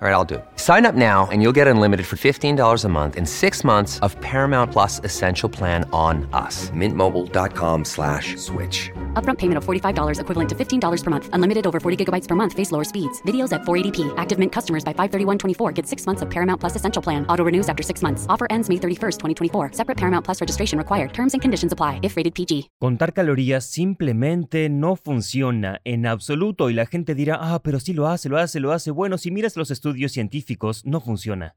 [0.00, 0.44] All right, I'll do it.
[0.54, 4.14] Sign up now and you'll get unlimited for $15 a month and six months of
[4.20, 6.70] Paramount Plus Essential Plan on us.
[6.70, 8.92] Mintmobile.com slash switch.
[9.14, 11.28] Upfront payment of $45 equivalent to $15 per month.
[11.32, 12.52] Unlimited over 40 gigabytes per month.
[12.52, 13.20] Face lower speeds.
[13.22, 14.14] Videos at 480p.
[14.16, 17.26] Active Mint customers by 531.24 get six months of Paramount Plus Essential Plan.
[17.26, 18.24] Auto renews after six months.
[18.28, 19.18] Offer ends May 31st,
[19.50, 19.72] 2024.
[19.72, 21.12] Separate Paramount Plus registration required.
[21.12, 22.70] Terms and conditions apply if rated PG.
[22.80, 28.06] Contar calorías simplemente no funciona en absoluto y la gente dirá, ah, pero sí lo
[28.06, 28.92] hace, lo hace, lo hace.
[28.92, 31.56] Bueno, si miras los estudios científicos, no funciona.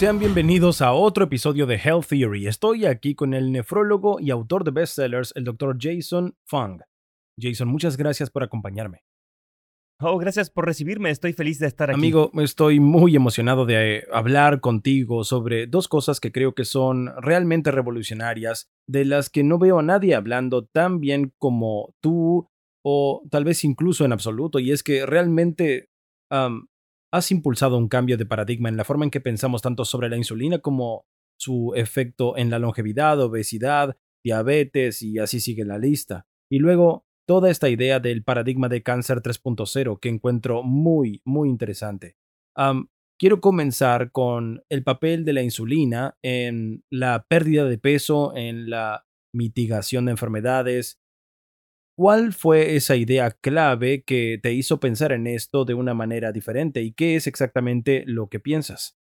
[0.00, 2.46] Sean bienvenidos a otro episodio de Health Theory.
[2.46, 5.76] Estoy aquí con el nefrólogo y autor de bestsellers, el Dr.
[5.78, 6.80] Jason Fung.
[7.38, 9.04] Jason, muchas gracias por acompañarme.
[10.02, 11.10] Oh, gracias por recibirme.
[11.10, 11.98] Estoy feliz de estar aquí.
[11.98, 17.70] Amigo, estoy muy emocionado de hablar contigo sobre dos cosas que creo que son realmente
[17.70, 22.48] revolucionarias, de las que no veo a nadie hablando tan bien como tú
[22.84, 25.90] o tal vez incluso en absoluto, y es que realmente
[27.12, 30.16] has impulsado un cambio de paradigma en la forma en que pensamos tanto sobre la
[30.16, 31.06] insulina como
[31.38, 36.26] su efecto en la longevidad, obesidad, diabetes y así sigue la lista.
[36.50, 42.16] Y luego toda esta idea del paradigma de cáncer 3.0 que encuentro muy, muy interesante.
[43.18, 49.06] quiero comenzar con el papel de la insulina en la pérdida de peso, en la
[49.34, 50.99] mitigación de enfermedades,
[52.00, 56.80] ¿Cuál fue esa idea clave que te hizo pensar en esto de una manera diferente
[56.80, 58.98] y qué es exactamente lo que piensas?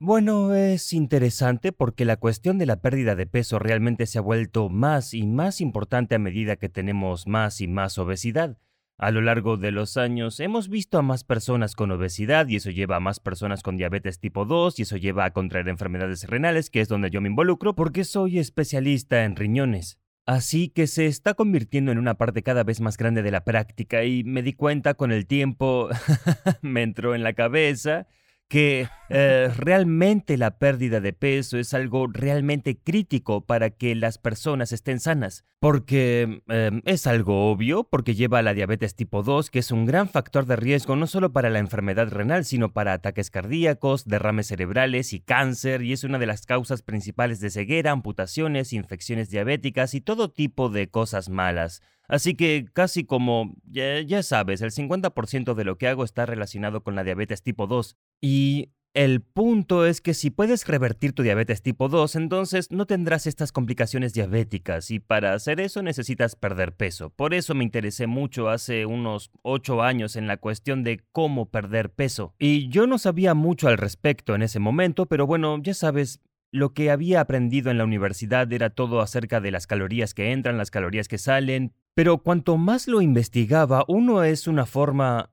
[0.00, 4.70] Bueno, es interesante porque la cuestión de la pérdida de peso realmente se ha vuelto
[4.70, 8.56] más y más importante a medida que tenemos más y más obesidad.
[8.96, 12.70] A lo largo de los años hemos visto a más personas con obesidad y eso
[12.70, 16.70] lleva a más personas con diabetes tipo 2 y eso lleva a contraer enfermedades renales,
[16.70, 19.98] que es donde yo me involucro porque soy especialista en riñones.
[20.26, 24.04] Así que se está convirtiendo en una parte cada vez más grande de la práctica
[24.04, 25.88] y me di cuenta con el tiempo,
[26.62, 28.06] me entró en la cabeza
[28.48, 34.72] que eh, realmente la pérdida de peso es algo realmente crítico para que las personas
[34.72, 39.58] estén sanas, porque em, es algo obvio, porque lleva a la diabetes tipo 2, que
[39.60, 43.30] es un gran factor de riesgo no solo para la enfermedad renal, sino para ataques
[43.30, 48.72] cardíacos, derrames cerebrales y cáncer, y es una de las causas principales de ceguera, amputaciones,
[48.72, 51.82] infecciones diabéticas y todo tipo de cosas malas.
[52.08, 56.94] Así que casi como, ya, sabes, el 50% de lo que hago está relacionado con
[56.94, 57.96] la diabetes tipo 2.
[58.20, 63.26] Y el punto es que si puedes revertir tu diabetes tipo 2, entonces no tendrás
[63.26, 67.10] estas complicaciones diabéticas y para hacer eso necesitas perder peso.
[67.10, 71.90] Por eso me interesé mucho hace unos 8 años en la cuestión de cómo perder
[71.90, 72.34] peso.
[72.38, 76.20] Y yo no sabía mucho al respecto en ese momento, pero bueno, ya sabes,
[76.52, 80.56] lo que había aprendido en la universidad era todo acerca de las calorías que entran,
[80.56, 85.30] las calorías que salen, pero cuanto más lo investigaba, uno es una forma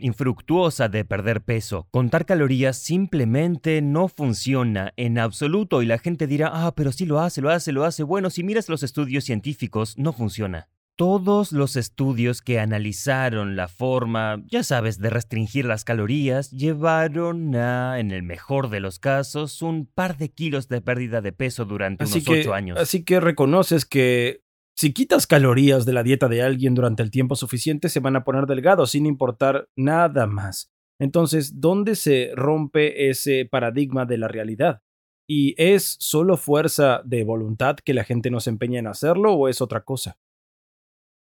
[0.00, 1.86] infructuosa de perder peso.
[1.90, 7.20] Contar calorías simplemente no funciona en absoluto y la gente dirá, ah, pero sí lo
[7.20, 8.02] hace, lo hace, lo hace.
[8.02, 10.68] Bueno, si miras los estudios científicos, no funciona.
[10.96, 17.98] Todos los estudios que analizaron la forma, ya sabes, de restringir las calorías, llevaron a,
[17.98, 22.04] en el mejor de los casos, un par de kilos de pérdida de peso durante
[22.04, 22.78] unos ocho años.
[22.78, 24.43] Así que reconoces que
[24.76, 28.24] si quitas calorías de la dieta de alguien durante el tiempo suficiente, se van a
[28.24, 30.72] poner delgados sin importar nada más.
[30.98, 34.82] Entonces, ¿dónde se rompe ese paradigma de la realidad?
[35.28, 39.60] ¿Y es solo fuerza de voluntad que la gente nos empeña en hacerlo o es
[39.60, 40.18] otra cosa?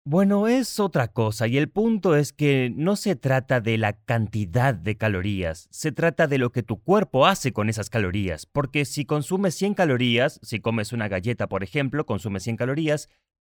[0.03, 4.73] Bueno, es otra cosa y el punto es que no se trata de la cantidad
[4.73, 9.05] de calorías, se trata de lo que tu cuerpo hace con esas calorías, porque si
[9.05, 13.09] consumes 100 calorías, si comes una galleta por ejemplo, consumes 100 calorías,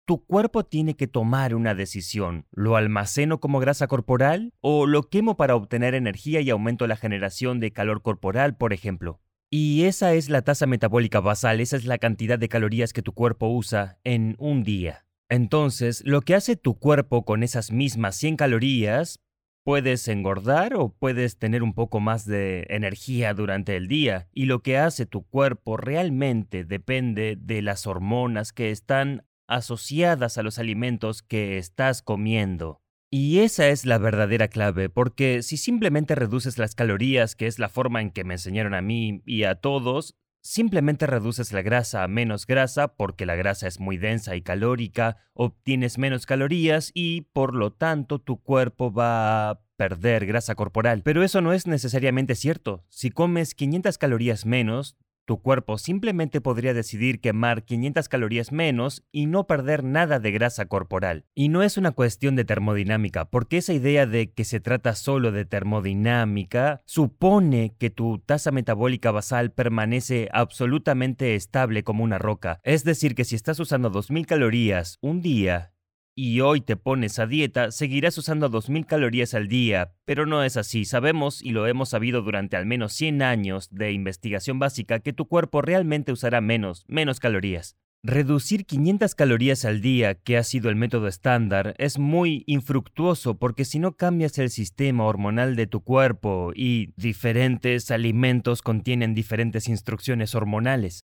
[0.06, 2.45] tu cuerpo tiene que tomar una decisión.
[2.51, 7.59] ¿Lo almaceno como grasa corporal o lo quemo para obtener energía y aumento la generación
[7.59, 9.21] de calor corporal, por ejemplo?
[9.50, 13.13] Y esa es la tasa metabólica basal, esa es la cantidad de calorías que tu
[13.13, 15.06] cuerpo usa en un día.
[15.30, 19.19] Entonces, lo que hace tu cuerpo con esas mismas 100 calorías
[19.63, 24.63] Puedes engordar o puedes tener un poco más de energía durante el día y lo
[24.63, 29.24] que hace tu cuerpo realmente depende de las hormonas que están
[29.56, 32.81] asociadas a los alimentos que estás comiendo.
[33.09, 37.68] Y esa es la verdadera clave, porque si simplemente reduces las calorías, que es la
[37.68, 42.07] forma en que me enseñaron a mí y a todos, Simplemente reduces la grasa a
[42.07, 47.53] menos grasa porque la grasa es muy densa y calórica, obtienes menos calorías y por
[47.53, 51.03] lo tanto tu cuerpo va a perder grasa corporal.
[51.03, 52.83] Pero eso no es necesariamente cierto.
[52.89, 59.25] Si comes 500 calorías menos, tu cuerpo simplemente podría decidir quemar 500 calorías menos y
[59.25, 61.25] no perder nada de grasa corporal.
[61.33, 65.31] Y no es una cuestión de termodinámica, porque esa idea de que se trata solo
[65.31, 72.59] de termodinámica supone que tu tasa metabólica basal permanece absolutamente estable como una roca.
[72.63, 75.74] Es decir, que si estás usando 2000 calorías un día
[76.15, 80.57] y hoy te pones a dieta, seguirás usando 2.000 calorías al día, pero no es
[80.57, 80.85] así.
[80.85, 85.27] Sabemos, y lo hemos sabido durante al menos 100 años de investigación básica, que tu
[85.27, 87.77] cuerpo realmente usará menos, menos calorías.
[88.03, 93.63] Reducir 500 calorías al día, que ha sido el método estándar, es muy infructuoso porque
[93.63, 100.33] si no cambias el sistema hormonal de tu cuerpo y diferentes alimentos contienen diferentes instrucciones
[100.33, 101.03] hormonales,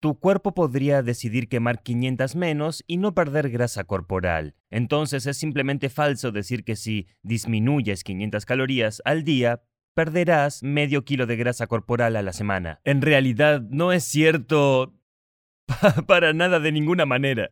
[0.00, 4.54] tu cuerpo podría decidir quemar 500 menos y no perder grasa corporal.
[4.70, 9.62] Entonces es simplemente falso decir que si disminuyes 500 calorías al día,
[9.94, 12.80] perderás medio kilo de grasa corporal a la semana.
[12.84, 14.94] En realidad no es cierto
[16.06, 17.50] para nada de ninguna manera.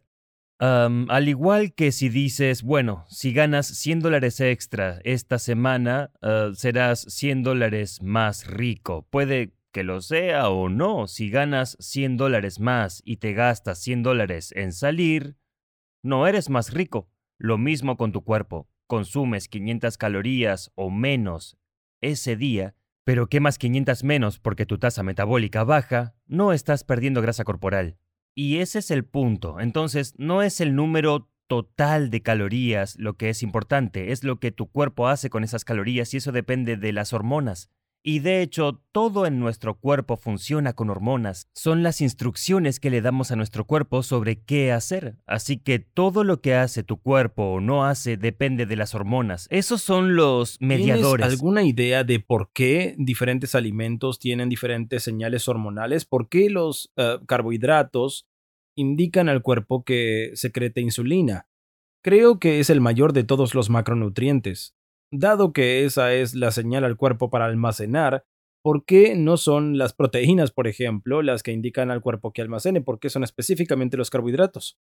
[0.58, 7.00] al igual que si dices, bueno, si ganas 100 dólares extra esta semana, ah, serás
[7.08, 9.06] 100 dólares más rico.
[9.10, 14.04] Puede que lo sea o no, si ganas 100 dólares más y te gastas 100
[14.04, 15.36] dólares en salir,
[16.00, 17.10] no eres más rico.
[17.38, 18.68] Lo mismo con tu cuerpo.
[18.86, 21.58] Consumes 500 calorías o menos
[22.00, 27.42] ese día, pero quemas 500 menos porque tu tasa metabólica baja, no estás perdiendo grasa
[27.42, 27.98] corporal.
[28.32, 29.58] Y ese es el punto.
[29.58, 34.52] Entonces, no es el número total de calorías lo que es importante, es lo que
[34.52, 37.70] tu cuerpo hace con esas calorías y eso depende de las hormonas.
[38.06, 41.48] Y de hecho, todo en nuestro cuerpo funciona con hormonas.
[41.54, 45.16] Son las instrucciones que le damos a nuestro cuerpo sobre qué hacer.
[45.26, 49.46] Así que todo lo que hace tu cuerpo o no hace depende de las hormonas.
[49.48, 51.24] Esos son los mediadores.
[51.24, 56.04] ¿Tienes alguna idea de por qué diferentes alimentos tienen diferentes señales hormonales?
[56.04, 58.26] ¿Por qué los eh, carbohidratos
[58.76, 61.48] indican al cuerpo que secreta insulina?
[62.02, 64.74] Creo que es el mayor de todos los macronutrientes.
[65.16, 68.24] Dado que esa es la señal al cuerpo para almacenar,
[68.62, 72.80] ¿por qué no son las proteínas, por ejemplo, las que indican al cuerpo que almacene?
[72.80, 74.76] ¿Por qué son específicamente los carbohidratos?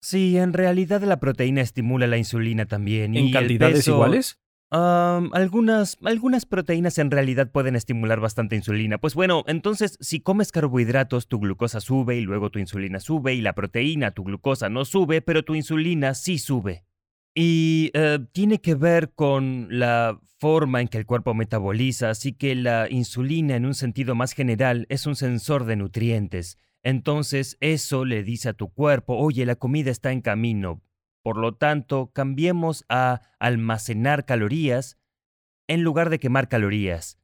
[0.00, 3.16] Sí, en realidad la proteína estimula la insulina también.
[3.16, 4.38] ¿En cantidades iguales?
[4.70, 8.98] algunas, algunas proteínas en realidad pueden estimular bastante insulina.
[8.98, 13.40] Pues bueno, entonces si comes carbohidratos, tu glucosa sube y luego tu insulina sube y
[13.40, 16.85] la proteína, tu glucosa no sube, pero tu insulina sí sube.
[17.38, 22.54] Y eh, tiene que ver con la forma en que el cuerpo metaboliza, así que
[22.54, 26.56] la insulina en un sentido más general es un sensor de nutrientes.
[26.82, 30.82] Entonces eso le dice a tu cuerpo, oye, la comida está en camino.
[31.22, 34.96] Por lo tanto, cambiemos a almacenar calorías
[35.68, 37.18] en lugar de quemar calorías.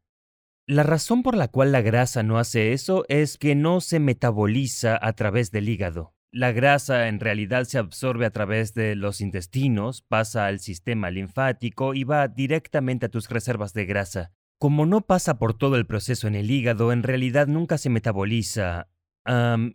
[0.67, 4.99] La razón por la cual la grasa no hace eso es que no se metaboliza
[5.01, 6.12] a través del hígado.
[6.35, 11.93] La grasa en realidad se absorbe a través de los intestinos, pasa al sistema linfático
[11.93, 14.33] y va directamente a tus reservas de grasa.
[14.59, 18.89] Como no pasa por todo el proceso en el hígado, en realidad nunca se metaboliza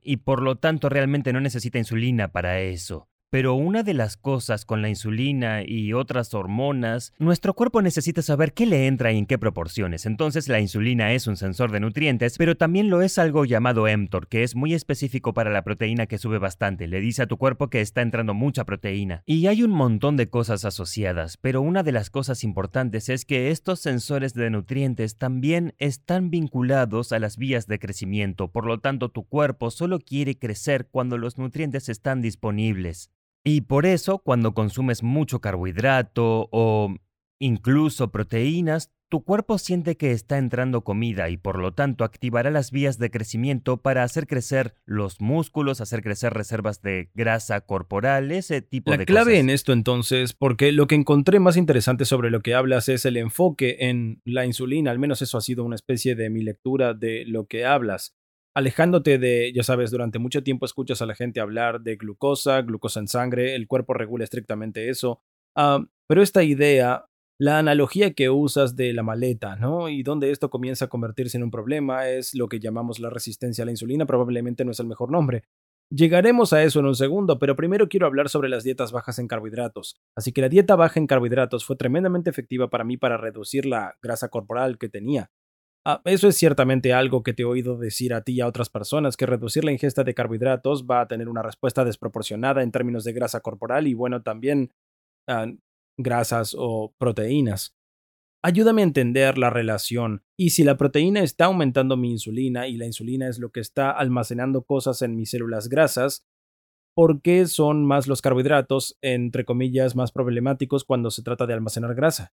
[0.02, 3.08] y por lo tanto realmente no necesita insulina para eso.
[3.30, 8.54] Pero una de las cosas con la insulina y otras hormonas, nuestro cuerpo necesita saber
[8.54, 10.06] qué le entra y en qué proporciones.
[10.06, 14.30] Entonces la insulina es un sensor de nutrientes, pero también lo es algo llamado mTOR,
[14.30, 16.88] que es muy específico para la proteína que sube bastante.
[16.88, 19.24] Le dice a tu cuerpo que está entrando mucha proteína.
[19.26, 23.52] Y hay un montón de cosas asociadas, pero una de las cosas importantes es que
[23.52, 28.48] estos sensores de nutrientes también están vinculados a las vías de crecimiento.
[28.48, 33.12] Por lo tanto, tu cuerpo solo quiere crecer cuando los nutrientes están disponibles.
[33.48, 36.94] Y por eso, cuando consumes mucho carbohidrato o
[37.40, 42.72] incluso proteínas, tu cuerpo siente que está entrando comida y por lo tanto activará las
[42.72, 48.62] vías de crecimiento para hacer crecer los músculos, hacer crecer reservas de grasa corporal, ese
[48.62, 49.16] tipo de cosas.
[49.16, 52.90] La clave en esto entonces, porque lo que encontré más interesante sobre lo que hablas
[52.90, 56.44] es el enfoque en la insulina, al menos eso ha sido una especie de mi
[56.44, 58.14] lectura de lo que hablas
[58.58, 63.00] alejándote de, ya sabes, durante mucho tiempo escuchas a la gente hablar de glucosa, glucosa
[63.00, 65.22] en sangre, el cuerpo regula estrictamente eso.
[66.08, 67.06] Pero esta idea
[67.40, 69.90] La analogía que usas de la maleta, ¿no?
[69.90, 73.62] Y donde esto comienza a convertirse en un problema es lo que llamamos la resistencia
[73.62, 75.44] a la insulina, probablemente no es el mejor nombre.
[75.92, 79.28] Llegaremos a eso en un segundo, pero primero quiero hablar sobre las dietas bajas en
[79.28, 79.98] carbohidratos.
[80.16, 83.96] Así que la dieta baja en carbohidratos fue tremendamente efectiva para mí para reducir la
[84.02, 85.30] grasa corporal que tenía.
[85.90, 88.70] Ah, eso es ciertamente algo que te he oído decir a ti y a otras
[88.70, 93.06] personas, que reducir la ingesta de carbohidratos va a tener una respuesta desproporcionada en términos
[93.06, 94.74] de grasa corporal y bueno, también
[95.30, 95.46] ah,
[95.98, 97.74] grasas o proteínas.
[98.44, 102.86] Ayúdame a entender la relación y si la proteína está aumentando mi insulina y la
[102.86, 106.26] insulina es lo que está almacenando cosas en mis células grasas,
[106.98, 111.96] ¿por qué son más los carbohidratos, entre comillas, más problemáticos cuando se trata de almacenar
[111.96, 112.34] grasa?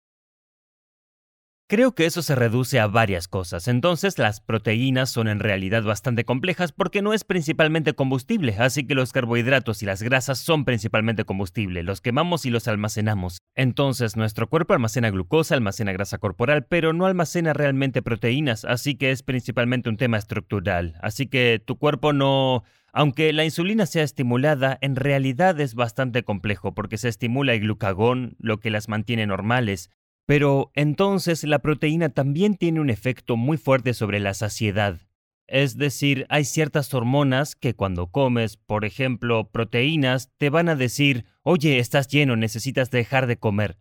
[1.72, 3.68] Creo que eso se reduce a varias cosas.
[3.68, 8.96] Entonces, las proteínas son en realidad bastante complejas porque no es principalmente combustible, así que
[8.96, 13.44] los carbohidratos y las grasas son principalmente combustible, los quemamos y los almacenamos.
[13.54, 19.12] Entonces, nuestro cuerpo almacena glucosa, almacena grasa corporal, pero no almacena realmente proteínas, así que
[19.12, 20.96] es principalmente un tema estructural.
[21.04, 22.64] Así que tu cuerpo no...
[22.92, 28.36] Aunque la insulina sea estimulada, en realidad es bastante complejo porque se estimula el glucagón,
[28.40, 29.92] lo que las mantiene normales,
[30.30, 35.00] pero entonces la proteína también tiene un efecto muy fuerte sobre la saciedad.
[35.48, 41.26] Es decir, hay ciertas hormonas que cuando comes, por ejemplo, proteínas, te van a decir,
[41.42, 43.80] oye, estás lleno, necesitas dejar de comer.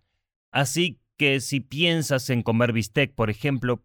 [0.50, 3.84] Así que si piensas en comer bistec, por ejemplo,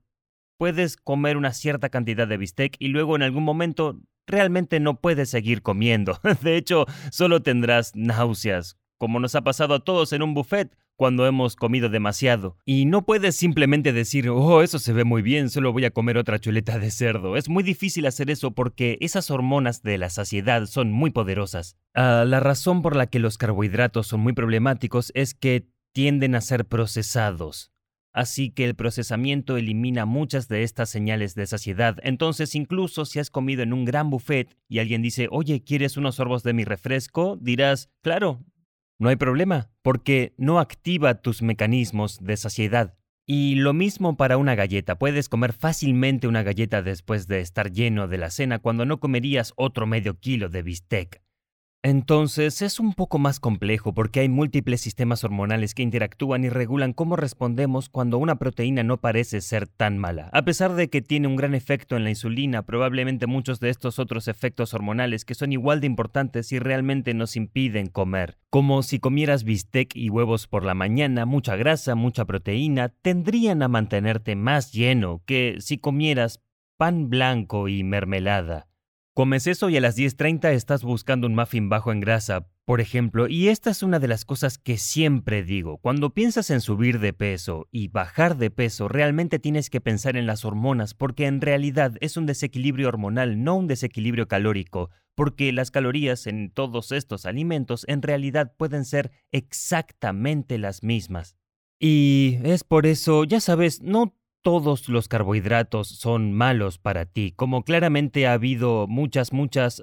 [0.57, 5.29] puedes comer una cierta cantidad de bistec y luego en algún momento realmente no puedes
[5.29, 6.17] seguir comiendo.
[6.41, 11.25] De hecho, solo tendrás náuseas, como nos ha pasado a todos en un buffet cuando
[11.25, 12.57] hemos comido demasiado.
[12.65, 16.17] Y no puedes simplemente decir, oh, eso se ve muy bien, solo voy a comer
[16.17, 17.35] otra chuleta de cerdo.
[17.37, 21.77] Es muy difícil hacer eso porque esas hormonas de la saciedad son muy poderosas.
[21.93, 26.41] Ah, la razón por la que los carbohidratos son muy problemáticos es que tienden a
[26.41, 27.73] ser procesados.
[28.13, 31.97] Así que el procesamiento elimina muchas de estas señales de saciedad.
[32.03, 36.15] Entonces, incluso si has comido en un gran buffet y alguien dice, oye, ¿quieres unos
[36.15, 37.37] sorbos de mi refresco?
[37.41, 38.45] Dirás, claro,
[39.03, 42.95] no hay problema, porque no activa tus mecanismos de saciedad.
[43.25, 44.97] Y lo mismo para una galleta.
[44.97, 49.53] Puedes comer fácilmente una galleta después de estar lleno de la cena cuando no comerías
[49.55, 51.22] otro medio kilo de bistec.
[51.85, 56.93] Entonces es un poco más complejo porque hay múltiples sistemas hormonales que interactúan y regulan
[56.93, 60.29] cómo respondemos cuando una proteína no parece ser tan mala.
[60.31, 63.99] A pesar de que tiene un gran efecto en la insulina, probablemente muchos de estos
[63.99, 68.37] otros efectos hormonales que son igual de importantes y realmente nos impiden comer.
[68.49, 73.67] Como si comieras bistec y huevos por la mañana, mucha grasa, mucha proteína, tendrían a
[73.67, 76.39] mantenerte más lleno que si comieras
[76.77, 78.67] pan blanco y mermelada.
[79.15, 83.27] Comes eso y a las 10.30 estás buscando un muffin bajo en grasa, por ejemplo,
[83.27, 85.77] y esta es una de las cosas que siempre digo.
[85.77, 90.25] Cuando piensas en subir de peso y bajar de peso, realmente tienes que pensar en
[90.25, 95.69] las hormonas, porque en realidad es un desequilibrio hormonal, no un desequilibrio calórico, porque las
[95.69, 101.35] calorías en todos estos alimentos en realidad pueden ser exactamente las mismas.
[101.79, 107.63] Y es por eso, ya sabes, no todos los carbohidratos son malos para ti, como
[107.63, 109.81] claramente ha habido muchas, muchas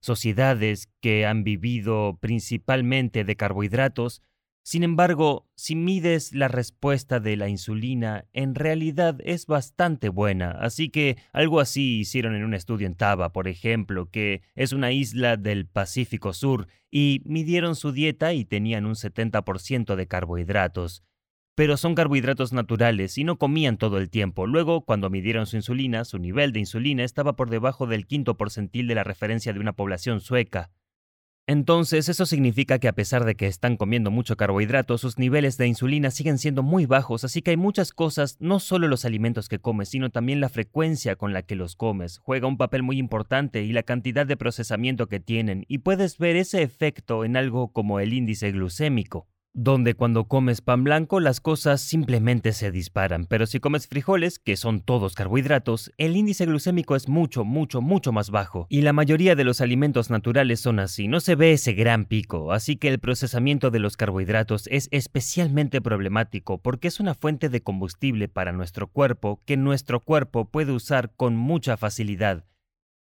[0.00, 4.22] sociedades que han vivido principalmente de carbohidratos.
[4.62, 10.50] Sin embargo, si mides la respuesta de la insulina, en realidad es bastante buena.
[10.50, 14.92] Así que algo así hicieron en un estudio en Taba, por ejemplo, que es una
[14.92, 21.02] isla del Pacífico Sur, y midieron su dieta y tenían un 70% de carbohidratos
[21.58, 24.46] pero son carbohidratos naturales y no comían todo el tiempo.
[24.46, 28.86] Luego, cuando midieron su insulina, su nivel de insulina estaba por debajo del quinto porcentil
[28.86, 30.70] de la referencia de una población sueca.
[31.48, 35.66] Entonces, eso significa que a pesar de que están comiendo mucho carbohidrato, sus niveles de
[35.66, 39.58] insulina siguen siendo muy bajos, así que hay muchas cosas, no solo los alimentos que
[39.58, 43.64] comes, sino también la frecuencia con la que los comes, juega un papel muy importante
[43.64, 47.98] y la cantidad de procesamiento que tienen, y puedes ver ese efecto en algo como
[47.98, 53.60] el índice glucémico donde cuando comes pan blanco las cosas simplemente se disparan, pero si
[53.60, 58.66] comes frijoles, que son todos carbohidratos, el índice glucémico es mucho, mucho, mucho más bajo.
[58.68, 62.52] Y la mayoría de los alimentos naturales son así, no se ve ese gran pico,
[62.52, 67.62] así que el procesamiento de los carbohidratos es especialmente problemático porque es una fuente de
[67.62, 72.44] combustible para nuestro cuerpo que nuestro cuerpo puede usar con mucha facilidad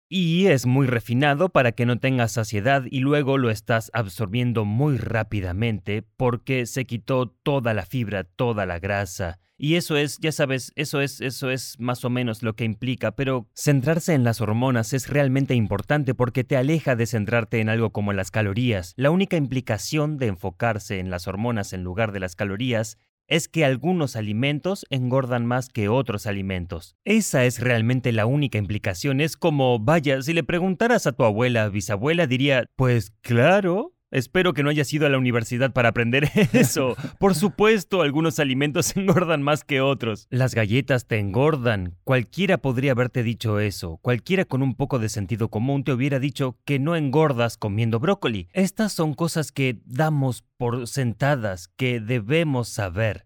[0.09, 4.99] y es muy refinado para que no tengas saciedad y luego lo estás absorbiendo muy
[4.99, 9.41] rápidamente porque se quitó toda la fibra, toda la grasa.
[9.59, 13.17] Y eso es, ya sabes, eso es, eso es más o menos lo que implica,
[13.17, 17.91] pero centrarse en las hormonas es realmente importante porque te aleja de centrarte en algo
[17.91, 18.93] como las calorías.
[18.97, 23.65] La única implicación de enfocarse en las hormonas en lugar de las calorías es que
[23.65, 26.97] algunos alimentos engordan más que otros alimentos.
[27.05, 29.21] Esa es realmente la única implicación.
[29.21, 34.63] Es como, vaya, si le preguntaras a tu abuela, bisabuela, diría, pues claro, Espero que
[34.63, 36.97] no hayas ido a la universidad para aprender eso.
[37.19, 40.27] Por supuesto, algunos alimentos engordan más que otros.
[40.31, 41.97] Las galletas te engordan.
[42.05, 43.99] Cualquiera podría haberte dicho eso.
[44.03, 48.49] Cualquiera con un poco de sentido común te hubiera dicho que no engordas comiendo brócoli.
[48.53, 53.26] Estas son cosas que damos por sentadas, que debemos saber.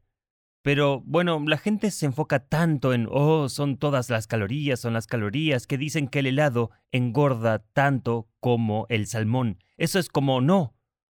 [0.62, 5.06] Pero bueno, la gente se enfoca tanto en, oh, son todas las calorías, son las
[5.06, 9.58] calorías, que dicen que el helado engorda tanto como el salmón.
[9.78, 10.74] Eso es como, no,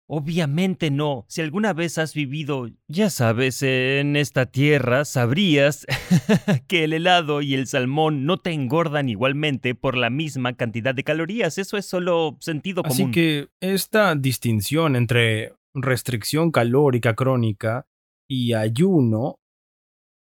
[0.07, 1.25] obviamente no.
[1.27, 5.85] Si alguna vez has vivido, ya sabes, en esta tierra, sabrías
[6.67, 11.03] que el helado y el salmón no te engordan igualmente por la misma cantidad de
[11.03, 11.57] calorías.
[11.57, 12.95] Eso es solo sentido común.
[12.95, 17.87] Así que esta distinción entre restricción calórica crónica
[18.33, 19.35] y ayuno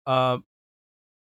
[0.06, 0.42] ah,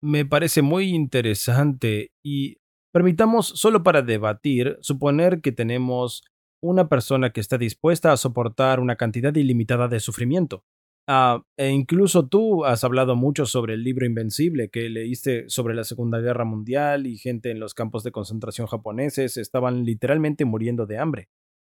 [0.02, 2.58] me parece muy interesante y
[2.92, 6.24] permitamos, solo para debatir, suponer que tenemos
[6.64, 10.64] una persona que está dispuesta a soportar una cantidad ilimitada de sufrimiento.
[11.08, 15.84] Ah, e incluso tú has hablado mucho sobre el libro Invencible que leíste sobre la
[15.84, 20.98] Segunda Guerra Mundial y gente en los campos de concentración japoneses estaban literalmente muriendo de
[20.98, 21.30] hambre.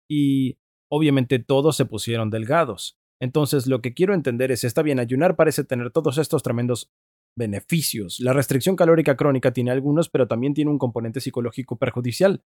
[0.08, 0.56] Y
[0.90, 2.96] obviamente todos se pusieron delgados.
[3.20, 6.90] Entonces, lo que quiero entender es, está bien, ayunar parece tener todos estos tremendos
[7.36, 8.20] beneficios.
[8.20, 12.42] La restricción calórica crónica tiene algunos, pero también tiene un componente psicológico perjudicial.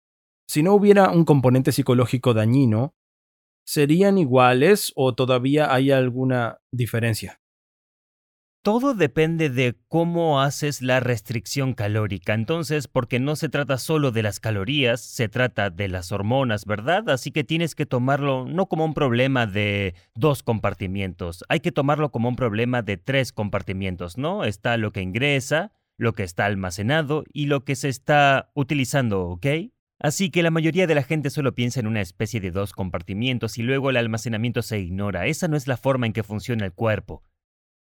[0.48, 2.94] Si no hubiera un componente psicológico dañino,
[3.66, 7.39] ¿serían iguales o todavía hay alguna diferencia?
[8.62, 12.34] Todo depende de cómo haces la restricción calórica.
[12.34, 17.08] Entonces, porque no se trata solo de las calorías, se trata de las hormonas, ¿verdad?
[17.08, 22.10] Así que tienes que tomarlo no como un problema de dos compartimientos, hay que tomarlo
[22.10, 24.44] como un problema de tres compartimientos, ¿no?
[24.44, 29.46] Está lo que ingresa, lo que está almacenado y lo que se está utilizando, ¿ok?
[29.98, 33.56] Así que la mayoría de la gente solo piensa en una especie de dos compartimientos
[33.56, 35.26] y luego el almacenamiento se ignora.
[35.26, 37.22] Esa no es la forma en que funciona el cuerpo.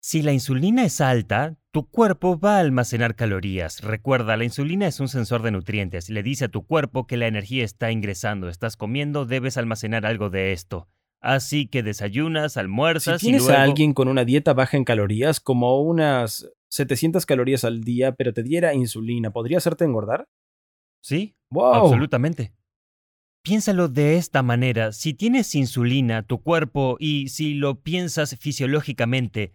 [0.05, 3.79] Si la insulina es alta, tu cuerpo va a almacenar calorías.
[3.79, 6.09] Recuerda, la insulina es un sensor de nutrientes.
[6.09, 8.49] Le dice a tu cuerpo que la energía está ingresando.
[8.49, 10.89] Estás comiendo, debes almacenar algo de esto.
[11.21, 13.61] Así que desayunas, almuerzas si tienes y luego...
[13.61, 18.33] a alguien con una dieta baja en calorías, como unas 700 calorías al día, pero
[18.33, 20.27] te diera insulina, ¿podría hacerte engordar?
[21.01, 21.75] Sí, ¡Wow!
[21.75, 22.53] absolutamente.
[23.41, 24.91] Piénsalo de esta manera.
[24.91, 29.53] Si tienes insulina, tu cuerpo, y si lo piensas fisiológicamente,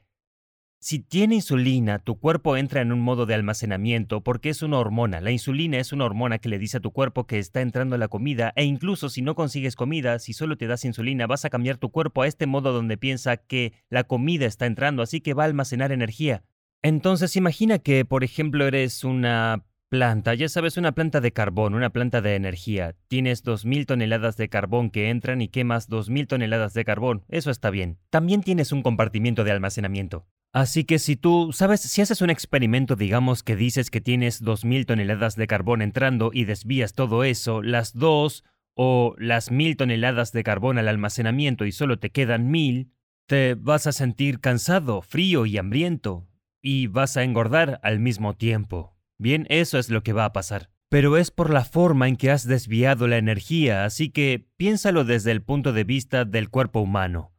[0.81, 5.21] si tiene insulina, tu cuerpo entra en un modo de almacenamiento porque es una hormona.
[5.21, 8.07] La insulina es una hormona que le dice a tu cuerpo que está entrando la
[8.07, 11.79] comida e incluso si no consigues comida, si solo te das insulina, vas a cambiar
[11.79, 15.43] tu cuerpo a este modo donde piensa que la comida está entrando, así que va
[15.43, 16.45] a almacenar energía.
[16.83, 21.91] Entonces imagina que, por ejemplo, eres una planta, ya sabes, una planta de carbón, una
[21.91, 22.95] planta de energía.
[23.09, 27.25] Tienes 2.000 toneladas de carbón que entran y quemas 2.000 toneladas de carbón.
[27.29, 27.99] Eso está bien.
[28.11, 30.27] También tienes un compartimiento de almacenamiento.
[30.53, 34.87] Así que si tú, sabes, si haces un experimento, digamos que dices que tienes 2.000
[34.87, 40.45] toneladas de carbón entrando y desvías todo eso, las dos o las 1.000 toneladas de
[40.45, 42.91] carbón al almacenamiento y solo te quedan 1.000,
[43.27, 46.27] te vas a sentir cansado, frío y hambriento,
[46.63, 48.97] y vas a engordar al mismo tiempo.
[49.19, 50.71] Bien, eso es lo que va a pasar.
[50.89, 55.33] Pero es por la forma en que has desviado la energía, así que piénsalo desde
[55.33, 57.35] el punto de vista del cuerpo humano.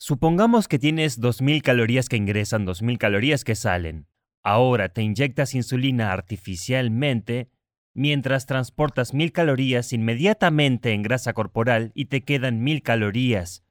[0.00, 4.06] Supongamos que tienes 2.000 calorías que ingresan, 2.000 calorías que salen.
[4.44, 7.50] Ahora te inyectas insulina artificialmente
[7.94, 13.64] mientras transportas 1.000 calorías inmediatamente en grasa corporal y te quedan 1.000 calorías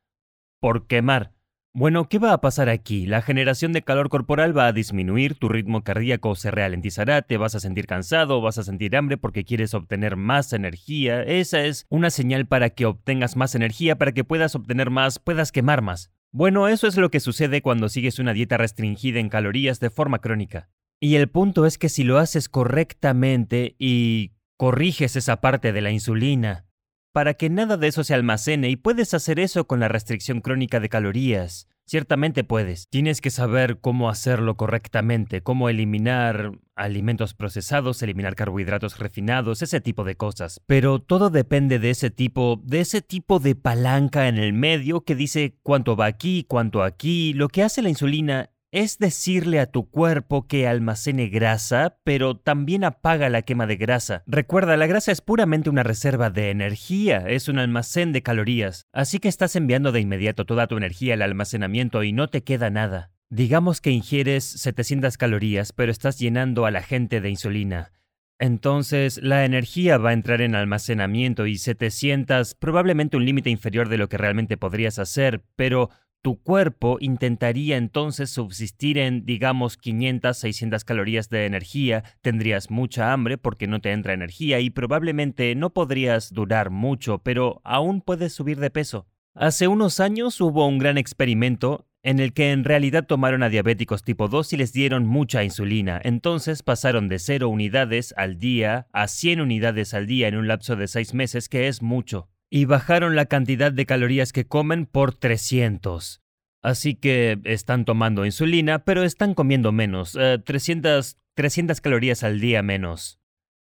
[0.59, 1.31] por quemar.
[1.73, 3.05] Bueno, ¿qué va a pasar aquí?
[3.05, 7.55] La generación de calor corporal va a disminuir, tu ritmo cardíaco se ralentizará, te vas
[7.55, 11.23] a sentir cansado, vas a sentir hambre porque quieres obtener más energía.
[11.23, 15.53] Esa es una señal para que obtengas más energía, para que puedas obtener más, puedas
[15.53, 16.11] quemar más.
[16.31, 20.19] Bueno, eso es lo que sucede cuando sigues una dieta restringida en calorías de forma
[20.19, 20.69] crónica.
[20.99, 25.91] Y el punto es que si lo haces correctamente y corriges esa parte de la
[25.91, 26.65] insulina,
[27.13, 30.79] para que nada de eso se almacene y puedes hacer eso con la restricción crónica
[30.79, 31.67] de calorías.
[31.87, 32.89] Ciertamente puedes.
[32.89, 40.03] Tienes que saber cómo hacerlo correctamente, cómo eliminar alimentos procesados, eliminar carbohidratos refinados, ese tipo
[40.03, 40.61] de cosas.
[40.67, 45.15] Pero todo depende de ese tipo, de ese tipo de palanca en el medio que
[45.15, 47.33] dice cuánto va aquí, cuánto aquí.
[47.33, 52.83] Lo que hace la insulina es decirle a tu cuerpo que almacene grasa, pero también
[52.83, 54.23] apaga la quema de grasa.
[54.27, 59.19] Recuerda, la grasa es puramente una reserva de energía, es un almacén de calorías, así
[59.19, 63.11] que estás enviando de inmediato toda tu energía al almacenamiento y no te queda nada.
[63.29, 67.91] Digamos que ingieres 700 calorías, pero estás llenando a la gente de insulina.
[68.39, 73.97] Entonces, la energía va a entrar en almacenamiento y 700, probablemente un límite inferior de
[73.97, 75.89] lo que realmente podrías hacer, pero
[76.21, 83.37] tu cuerpo intentaría entonces subsistir en, digamos, 500, 600 calorías de energía, tendrías mucha hambre
[83.37, 88.59] porque no te entra energía y probablemente no podrías durar mucho, pero aún puedes subir
[88.59, 89.07] de peso.
[89.33, 94.03] Hace unos años hubo un gran experimento en el que en realidad tomaron a diabéticos
[94.03, 95.99] tipo 2 y les dieron mucha insulina.
[96.03, 100.75] Entonces pasaron de 0 unidades al día a 100 unidades al día en un lapso
[100.75, 102.29] de 6 meses, que es mucho.
[102.49, 106.21] Y bajaron la cantidad de calorías que comen por 300.
[106.63, 112.63] Así que están tomando insulina, pero están comiendo menos, 300, eh, 300 calorías al día
[112.63, 113.19] menos.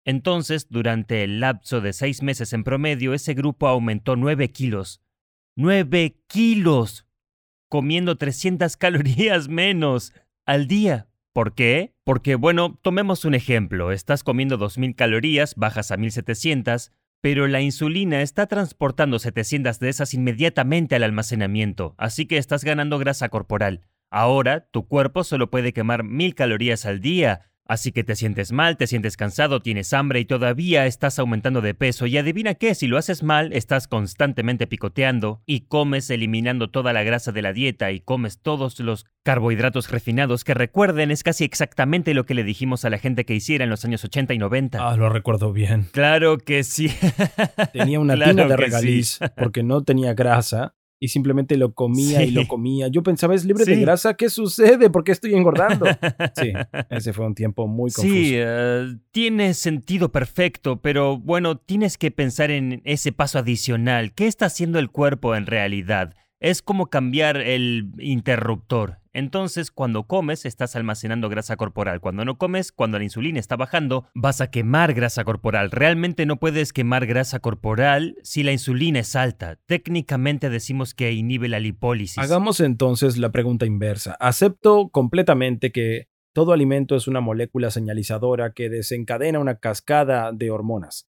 [0.05, 5.03] Entonces, durante el lapso de 6 meses en promedio, ese grupo aumentó 9 kilos
[5.59, 7.05] 9 kilos,
[7.69, 10.15] comiendo 300 calorías menos
[10.47, 11.09] al día.
[11.33, 11.95] ¿Por qué?
[12.05, 13.91] Porque, bueno, tomemos un ejemplo.
[13.91, 20.15] Estás comiendo 2.000 calorías, bajas a 1.700, pero la insulina está transportando 700 de esas
[20.15, 23.83] inmediatamente al almacenamiento, así que estás ganando grasa corporal.
[24.11, 28.79] Ahora, tu cuerpo solo puede quemar 1.000 calorías al día, Así que te sientes mal,
[28.79, 32.87] te sientes cansado, tienes hambre y todavía estás aumentando de peso y adivina qué, si
[32.87, 37.93] lo haces mal, estás constantemente picoteando y comes eliminando toda la grasa de la dieta
[37.93, 42.87] y comes todos los carbohidratos refinados que recuerden es casi exactamente lo que le dijimos
[42.87, 44.79] a la gente que hiciera en los años 80 y 90.
[44.81, 45.89] Ah, lo recuerdo bien.
[45.93, 46.91] Claro que sí.
[47.75, 52.47] Tenía una tina de regaliz porque no tenía grasa y simplemente lo comía y lo
[52.49, 52.89] comía.
[52.89, 54.91] Yo pensaba, es libre de grasa, ¿qué sucede?
[54.91, 55.87] ¿Por qué estoy engordando?
[56.35, 56.53] Sí,
[56.91, 58.15] ese fue un tiempo muy confuso.
[58.15, 64.13] Sí, eh, tiene sentido perfecto, pero bueno, tienes que pensar en ese paso adicional.
[64.13, 66.15] ¿Qué está haciendo el cuerpo en realidad?
[66.41, 68.99] Es como cambiar el interruptor.
[69.13, 72.01] Entonces, cuando comes, estás almacenando grasa corporal.
[72.01, 75.73] Cuando no comes, cuando la insulina está bajando, vas a quemar grasa corporal.
[75.73, 79.59] Realmente no puedes quemar grasa corporal si la insulina es alta.
[79.67, 82.19] Técnicamente decimos que inhibe la lipólisis.
[82.19, 84.17] Hagamos entonces la pregunta inversa.
[84.21, 91.09] Acepto completamente que todo alimento es una molécula señalizadora que desencadena una cascada de hormonas.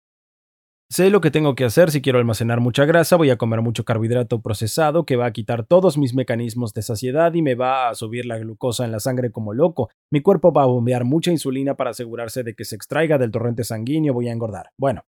[0.89, 3.85] Sé lo que tengo que hacer si quiero almacenar mucha grasa, voy a comer mucho
[3.85, 7.95] carbohidrato procesado que va a quitar todos mis mecanismos de saciedad y me va a
[7.97, 9.91] subir la glucosa en la sangre como loco.
[10.13, 13.65] Mi cuerpo va a bombear mucha insulina para asegurarse de que se extraiga del torrente
[13.65, 14.71] sanguíneo, voy a engordar.
[14.79, 15.03] Bueno,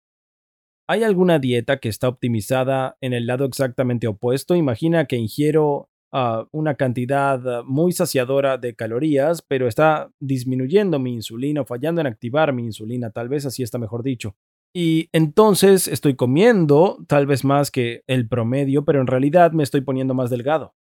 [0.87, 4.55] ¿hay alguna dieta que está optimizada en el lado exactamente opuesto?
[4.55, 11.61] Imagina que ingiero ah, una cantidad muy saciadora de calorías, pero está disminuyendo mi insulina
[11.61, 14.35] o fallando en activar mi insulina, tal vez así está mejor dicho.
[14.79, 19.81] Y entonces estoy comiendo tal vez más que el promedio, pero en realidad me estoy
[19.81, 20.75] poniendo más delgado.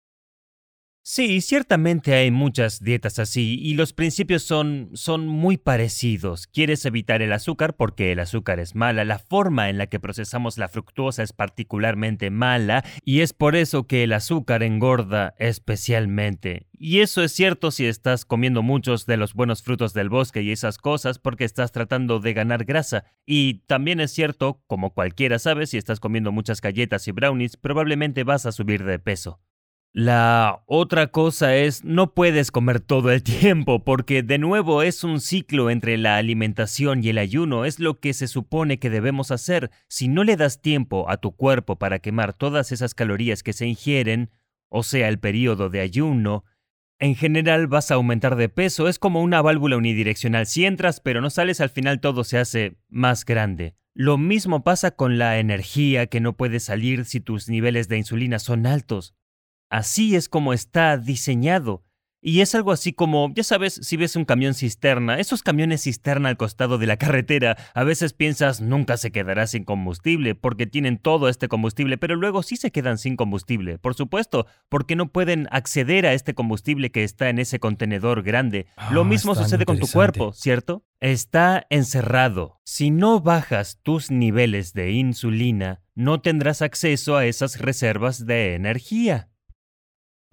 [1.08, 6.48] Sí, ciertamente hay muchas dietas así y los principios son, son muy parecidos.
[6.48, 10.58] Quieres evitar el azúcar porque el azúcar es mala, la forma en la que procesamos
[10.58, 16.66] la fructuosa es particularmente mala y es por eso que el azúcar engorda especialmente.
[16.74, 20.50] Y eso es cierto si estás comiendo muchos de los buenos frutos del bosque y
[20.50, 23.04] esas cosas porque estás tratando de ganar grasa.
[23.28, 28.24] Y también es cierto, como cualquiera sabe, si estás comiendo muchas galletas y brownies, probablemente
[28.24, 29.40] vas a subir de peso.
[29.98, 35.22] La otra cosa es, no puedes comer todo el tiempo, porque de nuevo es un
[35.22, 39.72] ciclo entre la alimentación y el ayuno, es lo que se supone que debemos hacer.
[39.88, 43.68] Si no le das tiempo a tu cuerpo para quemar todas esas calorías que se
[43.68, 44.32] ingieren,
[44.68, 46.44] o sea, el periodo de ayuno,
[47.00, 50.46] en general vas a aumentar de peso, es como una válvula unidireccional.
[50.46, 53.78] Si entras pero no sales, al final todo se hace más grande.
[53.94, 58.40] Lo mismo pasa con la energía que no puede salir si tus niveles de insulina
[58.40, 59.16] son altos.
[59.70, 61.86] Así es como está diseñado.
[62.28, 66.30] Y es algo así como, ya sabes, si ves un camión cisterna, esos camiones cisterna
[66.30, 70.98] al costado de la carretera, a veces piensas nunca se quedará sin combustible porque tienen
[70.98, 75.48] todo este combustible, pero luego sí se quedan sin combustible, por supuesto, porque no pueden
[75.52, 78.66] acceder a este combustible que está en ese contenedor grande.
[78.90, 80.84] Lo ah, mismo sucede con tu cuerpo, ¿cierto?
[81.00, 82.60] Está encerrado.
[82.64, 89.30] Si no bajas tus niveles de insulina, no tendrás acceso a esas reservas de energía.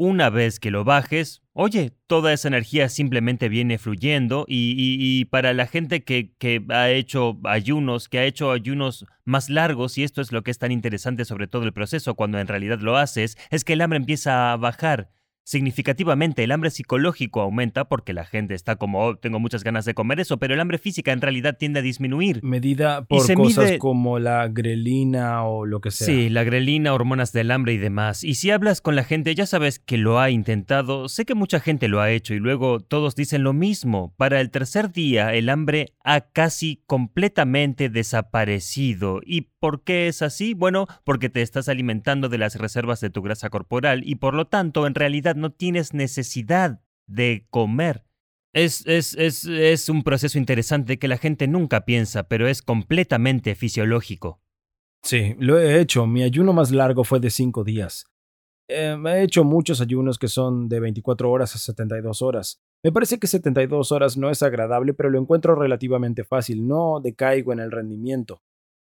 [0.04, 5.68] Una vez que lo bajes, oye, toda esa energía simplemente viene fluyendo y, para la
[5.68, 10.32] gente que, que, ha hecho ayunos, que ha hecho ayunos más largos, y esto es
[10.32, 13.62] lo que es tan interesante sobre todo el proceso cuando en realidad lo haces, es
[13.62, 15.12] que el hambre empieza a bajar.
[15.44, 16.44] Significativamente.
[16.44, 20.20] El hambre psicológico aumenta porque la gente está como, oh, tengo muchas ganas de comer
[20.20, 22.42] eso, pero el hambre física en realidad tiende a disminuir.
[22.42, 26.06] Medida por cosas como la grelina o lo que sea.
[26.06, 28.24] Sí, la grelina, hormonas del hambre y demás.
[28.24, 31.08] Y si hablas con la gente, ya sabes que lo ha intentado.
[31.08, 34.14] Sé que mucha gente lo ha hecho y luego todos dicen lo mismo.
[34.16, 39.20] Para el tercer día, el hambre ha casi completamente desaparecido.
[39.24, 40.54] ¿Y por qué es así?
[40.54, 44.46] Bueno, porque te estás alimentando de las reservas de tu grasa corporal y por lo
[44.46, 48.04] tanto, en realidad, no tienes necesidad de comer.
[48.54, 53.54] Es, es, es, es, un proceso interesante que la gente nunca piensa, pero es completamente
[53.54, 54.40] fisiológico.
[55.02, 56.06] Sí, lo he hecho.
[56.06, 58.04] Mi ayuno más largo fue de cinco días.
[58.68, 62.60] Eh, he hecho muchos ayunos que son de 24 horas a 72 horas.
[62.84, 66.66] Me parece que 72 horas no es agradable, pero lo encuentro relativamente fácil.
[66.66, 68.42] No decaigo en el rendimiento.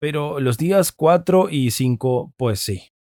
[0.01, 2.92] Pero los días 4 y 5, pues sí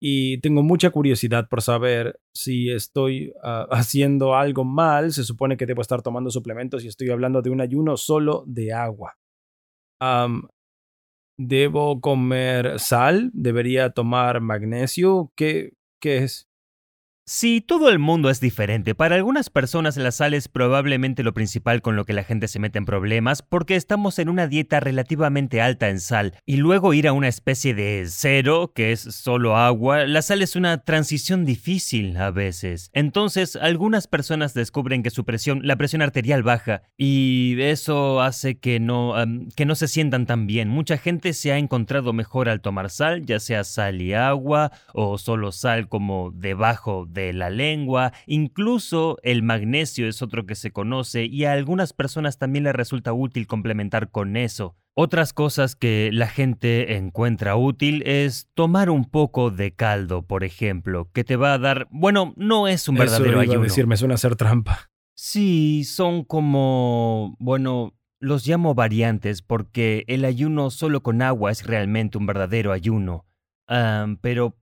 [0.00, 5.12] y tengo mucha curiosidad por saber si estoy ah, haciendo algo mal.
[5.12, 8.72] Se supone que debo estar tomando suplementos y estoy hablando de un ayuno solo de
[8.72, 9.16] agua.
[11.38, 13.30] ¿Debo comer sal?
[13.34, 15.32] ¿Debería tomar magnesio?
[15.36, 16.48] ¿Qué, qué es?
[17.28, 18.94] Sí, todo el mundo es diferente.
[18.94, 22.60] Para algunas personas la sal es probablemente lo principal con lo que la gente se
[22.60, 27.08] mete en problemas porque estamos en una dieta relativamente alta en sal y luego ir
[27.08, 32.16] a una especie de cero, que es solo agua, la sal es una transición difícil
[32.16, 32.90] a veces.
[32.92, 38.78] Entonces, algunas personas descubren que su presión, la presión arterial baja y eso hace que
[38.78, 39.14] no,
[39.56, 40.68] que no se sientan tan bien.
[40.68, 45.18] Mucha gente se ha encontrado mejor al tomar sal, ya sea sal y agua o
[45.18, 51.24] solo sal como debajo de la lengua, incluso el magnesio es otro que se conoce
[51.24, 54.76] y a algunas personas también les resulta útil complementar con eso.
[54.98, 61.10] Otras cosas que la gente encuentra útil es tomar un poco de caldo, por ejemplo,
[61.12, 63.60] que te va a dar, bueno, no es un verdadero ayuno.
[63.60, 64.90] decir, me suena hacer trampa.
[65.14, 72.16] Sí, son como, bueno, los llamo variantes porque el ayuno solo con agua es realmente
[72.16, 73.26] un verdadero ayuno.
[74.20, 74.56] pero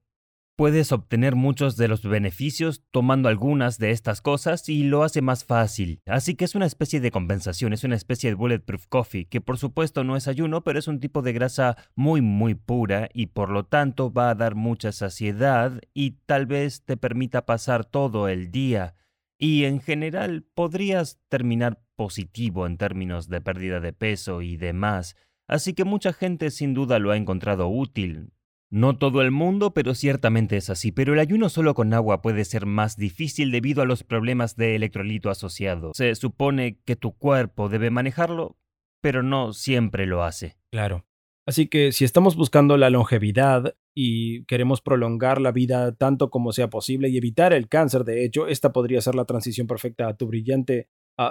[0.57, 5.45] Puedes obtener muchos de los beneficios tomando algunas de estas cosas y lo hace más
[5.45, 6.01] fácil.
[6.07, 9.59] Así que es una especie de compensación, es una especie de bulletproof coffee, que por
[9.59, 13.51] supuesto no es ayuno, pero es un tipo de grasa muy muy pura y por
[13.51, 18.53] lo tanto va a dar mucha saciedad y tal vez te permita pasar todo el
[18.53, 18.95] día.
[19.37, 25.17] Y en general podrías terminar positivo en términos de pérdida de peso y demás.
[25.49, 28.34] Así que mucha gente sin duda lo ha encontrado útil.
[28.75, 30.91] No todo el mundo, pero ciertamente es así.
[30.91, 34.75] Pero el ayuno solo con agua puede ser más difícil debido a los problemas de
[34.75, 35.93] electrolito asociado.
[35.95, 38.59] Se supone que tu cuerpo debe manejarlo,
[39.01, 40.57] pero no siempre lo hace.
[40.73, 41.07] Claro.
[41.47, 46.69] Así que si estamos buscando la longevidad y queremos prolongar la vida tanto como sea
[46.69, 50.27] posible y evitar el cáncer, de hecho, esta podría ser la transición perfecta a tu
[50.27, 50.89] brillante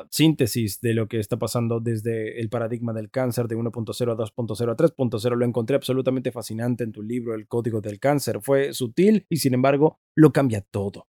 [0.10, 4.72] síntesis de lo que está pasando desde el paradigma del cáncer de 1.0 a 2.0
[4.72, 5.36] a 3.0.
[5.36, 8.40] Lo encontré absolutamente fascinante en tu libro El Código del Cáncer.
[8.42, 11.08] Fue sutil y sin embargo lo cambia todo.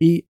[0.00, 0.28] Y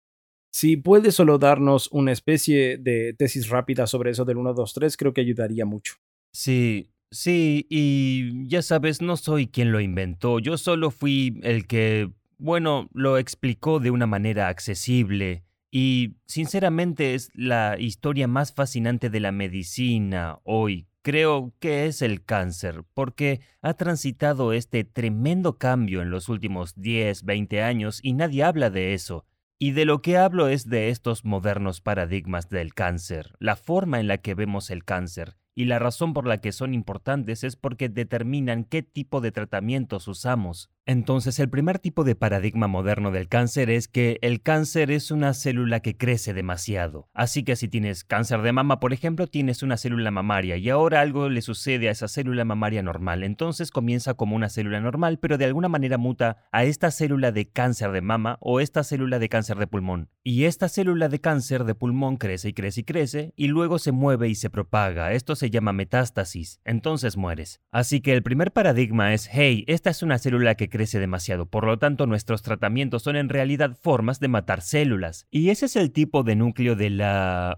[0.52, 4.98] si puedes solo darnos una especie de tesis rápida sobre eso del 1, 2, 3,
[4.98, 5.96] creo que ayudaría mucho.
[6.32, 12.10] Sí, sí, y ya sabes, no soy quien lo inventó, yo solo fui el que,
[12.38, 15.44] bueno, lo explicó de una manera accesible
[15.78, 20.88] y sinceramente es la historia más fascinante de la medicina hoy.
[21.02, 27.26] Creo que es el cáncer, porque ha transitado este tremendo cambio en los últimos 10,
[27.26, 29.26] 20 años y nadie habla de eso.
[29.60, 34.08] Y de lo que hablo es de estos modernos paradigmas del cáncer, la forma en
[34.08, 37.90] la que vemos el cáncer, y la razón por la que son importantes es porque
[37.90, 40.70] determinan qué tipo de tratamientos usamos.
[40.88, 45.34] Entonces, el primer tipo de paradigma moderno del cáncer es que el cáncer es una
[45.34, 47.10] célula que crece demasiado.
[47.16, 51.02] Así que si tienes cáncer de mama, por ejemplo, tienes una célula mamaria y ahora
[51.02, 53.24] algo le sucede a esa célula mamaria normal.
[53.24, 57.50] Entonces comienza como una célula normal, pero de alguna manera muta a esta célula de
[57.50, 60.10] cáncer de mama o esta célula de cáncer de pulmón.
[60.24, 63.92] Y esta célula de cáncer de pulmón crece y crece y crece y luego se
[63.92, 65.14] mueve y se propaga.
[65.14, 66.62] Esto se llama metástasis.
[66.64, 67.60] Entonces mueres.
[67.72, 71.66] Así que el primer paradigma es, hey, esta es una célula que crece demasiado, por
[71.66, 75.26] lo tanto nuestros tratamientos son en realidad formas de matar células.
[75.32, 77.58] Y ese es el tipo de núcleo de la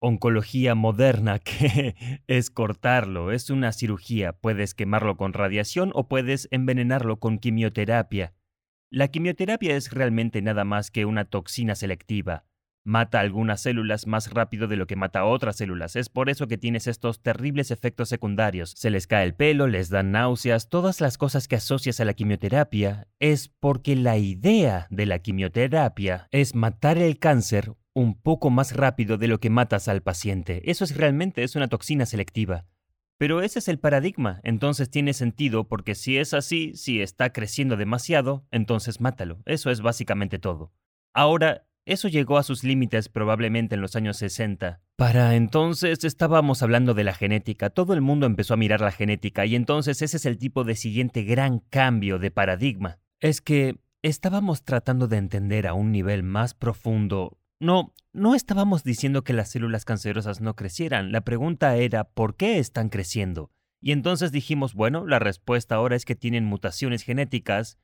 [0.00, 1.94] oncología moderna que
[2.26, 8.34] es cortarlo, es una cirugía, puedes quemarlo con radiación o puedes envenenarlo con quimioterapia.
[8.90, 12.46] La quimioterapia es realmente nada más que una toxina selectiva.
[12.86, 15.96] Mata algunas células más rápido de lo que mata otras células.
[15.96, 18.72] Es por eso que tienes estos terribles efectos secundarios.
[18.76, 22.14] Se les cae el pelo, les dan náuseas, todas las cosas que asocias a la
[22.14, 28.76] quimioterapia es porque la idea de la quimioterapia es matar el cáncer un poco más
[28.76, 30.62] rápido de lo que matas al paciente.
[30.70, 32.66] Eso es realmente es una toxina selectiva.
[33.18, 37.76] Pero ese es el paradigma, entonces tiene sentido porque si es así, si está creciendo
[37.76, 39.40] demasiado, entonces mátalo.
[39.46, 40.72] Eso es básicamente todo.
[41.14, 44.82] Ahora, eso llegó a sus límites probablemente en los años 60.
[44.96, 49.46] Para entonces estábamos hablando de la genética, todo el mundo empezó a mirar la genética
[49.46, 52.98] y entonces ese es el tipo de siguiente gran cambio de paradigma.
[53.20, 59.24] Es que estábamos tratando de entender a un nivel más profundo no, no estábamos diciendo
[59.24, 63.50] que las células cancerosas no crecieran, la pregunta era ¿por qué están creciendo?
[63.80, 67.78] Y entonces dijimos, bueno, la respuesta ahora es que tienen mutaciones genéticas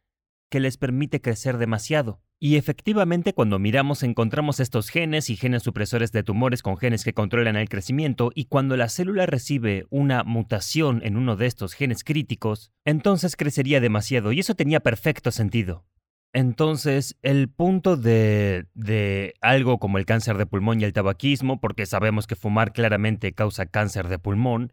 [0.52, 2.20] que les permite crecer demasiado.
[2.38, 7.14] Y efectivamente cuando miramos encontramos estos genes y genes supresores de tumores con genes que
[7.14, 12.04] controlan el crecimiento y cuando la célula recibe una mutación en uno de estos genes
[12.04, 15.86] críticos, entonces crecería demasiado y eso tenía perfecto sentido.
[16.34, 21.86] Entonces, el punto de, de, algo como el cáncer de pulmón y el tabaquismo, porque
[21.86, 24.72] sabemos que fumar claramente causa cáncer de pulmón,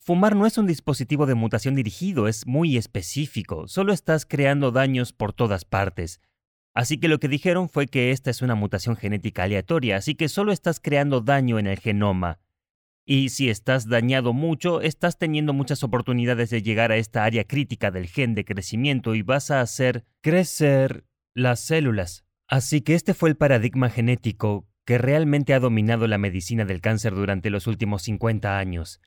[0.00, 5.12] fumar no es un dispositivo de mutación dirigido, es muy específico, solo estás creando daños
[5.12, 6.20] por todas partes.
[6.74, 10.28] Así que lo que dijeron fue que esta es una mutación genética aleatoria, así que
[10.28, 12.40] solo estás creando daño en el genoma.
[13.04, 17.90] Y si estás dañado mucho, estás teniendo muchas oportunidades de llegar a esta área crítica
[17.90, 22.24] del gen de crecimiento y vas a hacer crecer las células.
[22.46, 27.14] Así que este fue el paradigma genético que realmente ha dominado la medicina del cáncer
[27.14, 29.00] durante los últimos 50 años.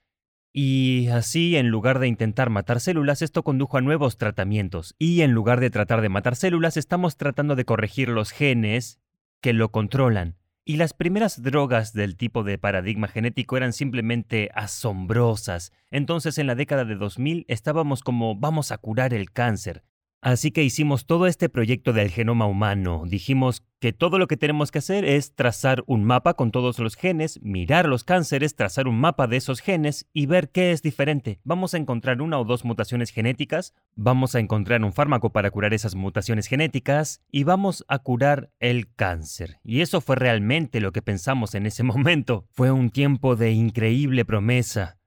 [0.55, 4.95] Y así, en lugar de intentar matar células, esto condujo a nuevos tratamientos.
[4.99, 8.99] Y en lugar de tratar de matar células, estamos tratando de corregir los genes
[9.41, 10.35] que lo controlan.
[10.63, 15.73] Y las primeras drogas del tipo de paradigma genético eran simplemente asombrosas.
[15.89, 19.83] Entonces en la década de 2000 estábamos como vamos a curar el cáncer.
[20.23, 23.03] Así que hicimos todo este proyecto del genoma humano.
[23.05, 26.95] Dijimos que todo lo que tenemos que hacer es trazar un mapa con todos los
[26.95, 31.41] genes, mirar los cánceres, trazar un mapa de esos genes y ver qué es diferente.
[31.43, 35.73] Vamos a encontrar una o dos mutaciones genéticas, vamos a encontrar un fármaco para curar
[35.73, 39.57] esas mutaciones genéticas y vamos a curar el cáncer.
[39.61, 42.45] Y eso fue realmente lo que pensamos en ese momento.
[42.51, 44.99] Fue un tiempo de increíble promesa,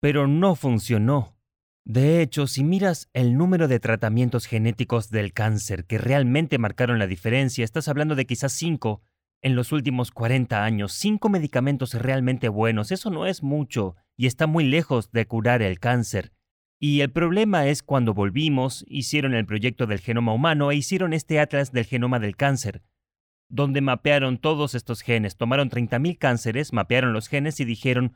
[0.00, 1.33] pero no funcionó.
[1.86, 7.06] De hecho, si miras el número de tratamientos genéticos del cáncer que realmente marcaron la
[7.06, 9.02] diferencia, estás hablando de quizás cinco
[9.42, 14.46] en los últimos 40 años, cinco medicamentos realmente buenos, eso no es mucho y está
[14.46, 16.32] muy lejos de curar el cáncer.
[16.80, 21.38] Y el problema es cuando volvimos, hicieron el proyecto del genoma humano e hicieron este
[21.38, 22.82] atlas del genoma del cáncer,
[23.50, 28.14] donde mapearon todos estos genes, tomaron 30.000 cánceres, mapearon los genes y dijeron,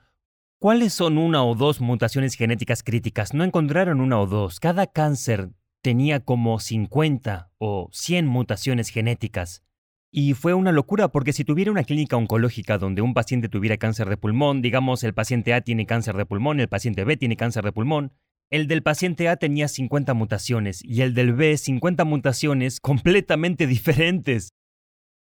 [0.60, 3.32] ¿Cuáles son una o dos mutaciones genéticas críticas?
[3.32, 4.58] No encontraron una o dos.
[4.58, 5.50] Cada cáncer
[5.82, 9.62] tenía como 50 o 100 mutaciones genéticas.
[10.10, 14.08] Y fue una locura porque si tuviera una clínica oncológica donde un paciente tuviera cáncer
[14.08, 17.62] de pulmón, digamos el paciente A tiene cáncer de pulmón, el paciente B tiene cáncer
[17.62, 18.12] de pulmón,
[18.50, 24.48] el del paciente A tenía 50 mutaciones y el del B 50 mutaciones completamente diferentes.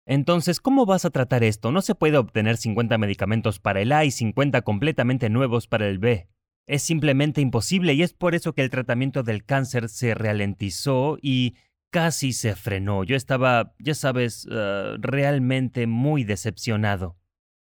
[0.07, 1.73] Entonces, ¿cómo vas a tratar esto?
[1.73, 5.99] No se puede obtener 50 medicamentos para el A y 50 completamente nuevos para el
[5.99, 6.29] B.
[6.69, 11.57] Es simplemente imposible y es por eso que el tratamiento del cáncer se ralentizó y
[11.91, 13.03] casi se frenó.
[13.03, 17.17] Yo estaba, ya sabes, eh, realmente muy decepcionado.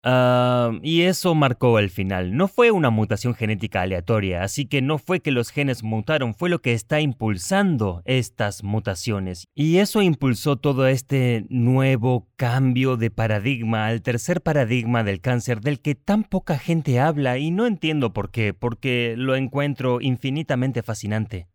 [0.08, 2.38] Ah, y eso marcó el final.
[2.38, 6.50] No fue una mutación genética aleatoria, así que no fue que los genes mutaron, fue
[6.50, 9.48] lo que está impulsando estas mutaciones.
[9.56, 15.80] Y eso impulsó todo este nuevo cambio de paradigma al tercer paradigma del cáncer del
[15.80, 21.48] que tan poca gente habla y no entiendo por qué, porque lo encuentro infinitamente fascinante.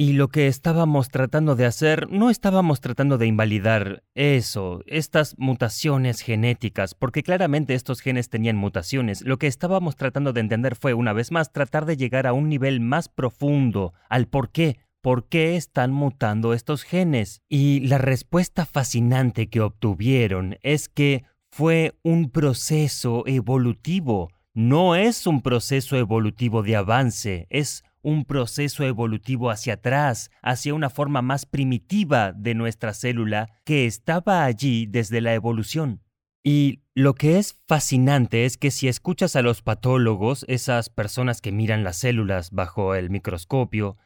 [0.00, 6.22] Y lo que estábamos tratando de hacer, no estábamos tratando de invalidar eso, estas mutaciones
[6.22, 9.20] genéticas, porque claramente estos genes tenían mutaciones.
[9.20, 12.48] Lo que estábamos tratando de entender fue, una vez más, tratar de llegar a un
[12.48, 17.42] nivel más profundo al por qué, por qué están mutando estos genes.
[17.46, 24.30] Y la respuesta fascinante que obtuvieron es que fue un proceso evolutivo.
[24.54, 30.90] No es un proceso evolutivo de avance, es un proceso evolutivo hacia atrás, hacia una
[30.90, 36.02] forma más primitiva de nuestra célula que estaba allí desde la evolución.
[36.42, 41.52] Y lo que es fascinante es que si escuchas a los patólogos, esas personas que
[41.52, 43.98] miran las células bajo el microscopio,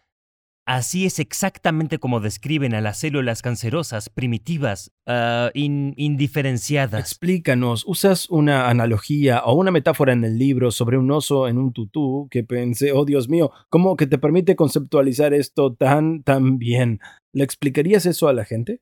[0.67, 7.01] Así es exactamente como describen a las células cancerosas, primitivas, ah, indiferenciadas.
[7.01, 11.75] Explícanos, usas una analogía o una metáfora en el libro sobre un oso en un
[11.75, 16.99] tutú que pensé, oh Dios mío, ¿cómo que te permite conceptualizar esto tan, tan bien?
[17.33, 18.81] ¿Le explicarías eso a la gente?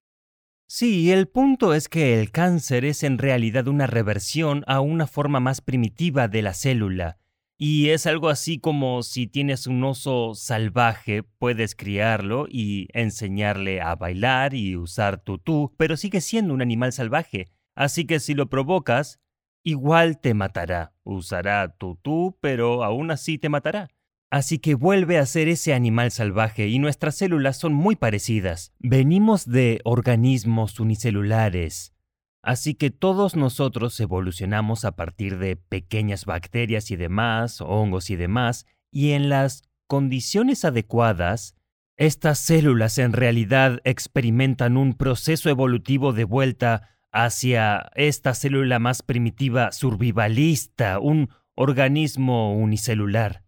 [0.69, 5.41] Sí, el punto es que el cáncer es en realidad una reversión a una forma
[5.41, 7.19] más primitiva de la célula
[7.65, 13.95] y es algo así como si tienes un oso salvaje, puedes criarlo y enseñarle a
[13.95, 17.53] bailar y usar tutú, pero sigue siendo un animal salvaje.
[17.77, 19.21] Así que si lo provocas,
[19.63, 20.93] igual te matará.
[21.05, 23.91] Usará tutú, pero aún así te matará.
[24.29, 28.73] Así que vuelve a ser ese animal salvaje y nuestras células son muy parecidas.
[28.81, 31.92] Venimos de organismos unicelulares,
[32.43, 38.67] Así que todos nosotros evolucionamos a partir de pequeñas bacterias y demás, hongos y demás,
[38.91, 41.55] y en las condiciones adecuadas,
[41.97, 49.71] estas células en realidad experimentan un proceso evolutivo de vuelta hacia esta célula más primitiva
[49.71, 53.45] survivalista, un organismo unicelular.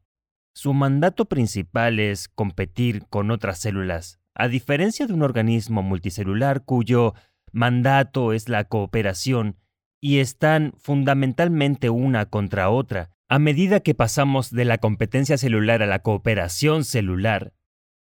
[0.55, 7.15] Su mandato principal es competir con otras células, a diferencia de un organismo multicelular cuyo
[7.55, 9.57] mandato es la cooperación
[10.01, 13.11] y están fundamentalmente una contra otra.
[13.29, 17.55] A medida que pasamos de la competencia celular a la cooperación celular,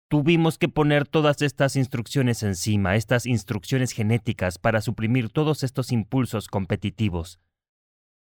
[0.08, 6.48] tuvimos que poner todas estas instrucciones encima, estas instrucciones genéticas para suprimir todos estos impulsos
[6.48, 7.40] competitivos.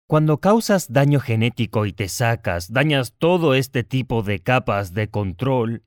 [0.08, 5.84] Cuando causas daño genético y te sacas, dañas todo este tipo de capas de control,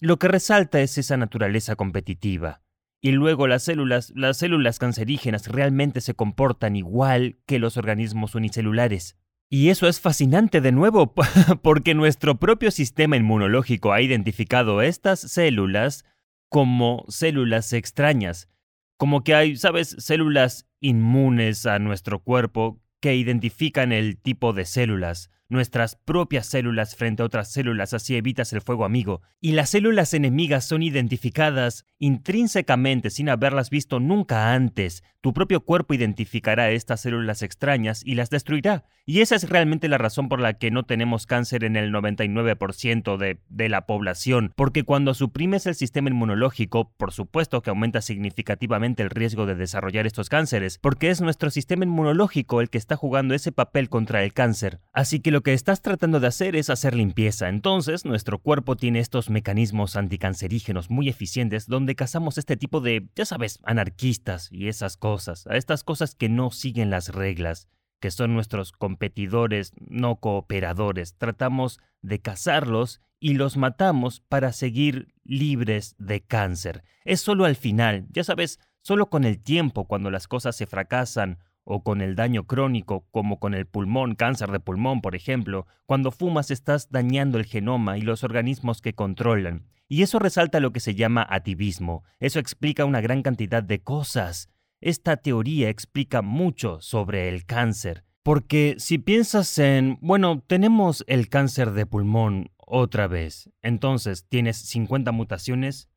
[0.00, 2.62] lo que resalta es esa naturaleza competitiva.
[3.00, 9.16] Y luego las células, las células cancerígenas realmente se comportan igual que los organismos unicelulares.
[9.48, 11.14] Y eso es fascinante de nuevo,
[11.62, 16.04] porque nuestro propio sistema inmunológico ha identificado estas células
[16.48, 18.48] como células extrañas,
[18.96, 25.30] como que hay, sabes, células inmunes a nuestro cuerpo que identifican el tipo de células,
[25.50, 29.20] nuestras propias células frente a otras células, así evitas el fuego amigo.
[29.40, 35.02] Y las células enemigas son identificadas intrínsecamente sin haberlas visto nunca antes.
[35.20, 38.84] Tu propio cuerpo identificará estas células extrañas y las destruirá.
[39.04, 43.16] Y esa es realmente la razón por la que no tenemos cáncer en el 99%
[43.18, 49.02] de, de la población, porque cuando suprimes el sistema inmunológico, por supuesto que aumenta significativamente
[49.02, 53.34] el riesgo de desarrollar estos cánceres, porque es nuestro sistema inmunológico el que está jugando
[53.34, 54.80] ese papel contra el cáncer.
[54.92, 57.48] Así que lo lo que estás tratando de hacer es hacer limpieza.
[57.48, 63.24] Entonces, nuestro cuerpo tiene estos mecanismos anticancerígenos muy eficientes donde cazamos este tipo de, ya
[63.24, 67.68] sabes, anarquistas y esas cosas, a estas cosas que no siguen las reglas,
[68.00, 71.16] que son nuestros competidores no cooperadores.
[71.16, 76.84] Tratamos de cazarlos y los matamos para seguir libres de cáncer.
[77.06, 81.38] Es solo al final, ya sabes, solo con el tiempo cuando las cosas se fracasan
[81.64, 86.10] o con el daño crónico, como con el pulmón, cáncer de pulmón, por ejemplo, cuando
[86.10, 89.66] fumas estás dañando el genoma y los organismos que controlan.
[89.88, 92.04] Y eso resalta lo que se llama ativismo.
[92.20, 94.48] Eso explica una gran cantidad de cosas.
[94.80, 98.04] Esta teoría explica mucho sobre el cáncer.
[98.22, 105.10] Porque si piensas en, bueno, tenemos el cáncer de pulmón otra vez, entonces tienes 50
[105.10, 105.88] mutaciones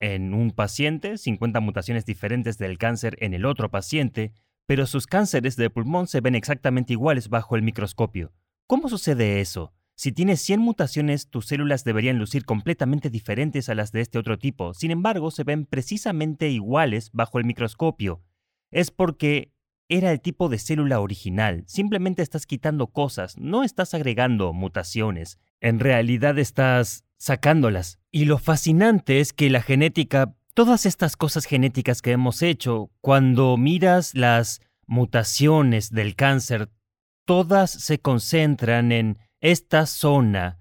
[0.00, 4.32] en un paciente, 50 mutaciones diferentes del cáncer en el otro paciente,
[4.68, 8.34] pero sus cánceres de pulmón se ven exactamente iguales bajo el microscopio.
[8.66, 9.72] ¿Cómo sucede eso?
[9.94, 14.38] Si tienes 100 mutaciones, tus células deberían lucir completamente diferentes a las de este otro
[14.38, 18.22] tipo, sin embargo, se ven precisamente iguales bajo el microscopio.
[18.70, 19.54] Es porque
[19.88, 25.80] era el tipo de célula original, simplemente estás quitando cosas, no estás agregando mutaciones, en
[25.80, 28.00] realidad estás sacándolas.
[28.10, 33.56] Y lo fascinante es que la genética todas estas cosas genéticas que hemos hecho, cuando
[33.56, 36.68] miras las mutaciones del cáncer,
[37.24, 40.58] todas se concentran en esta zona,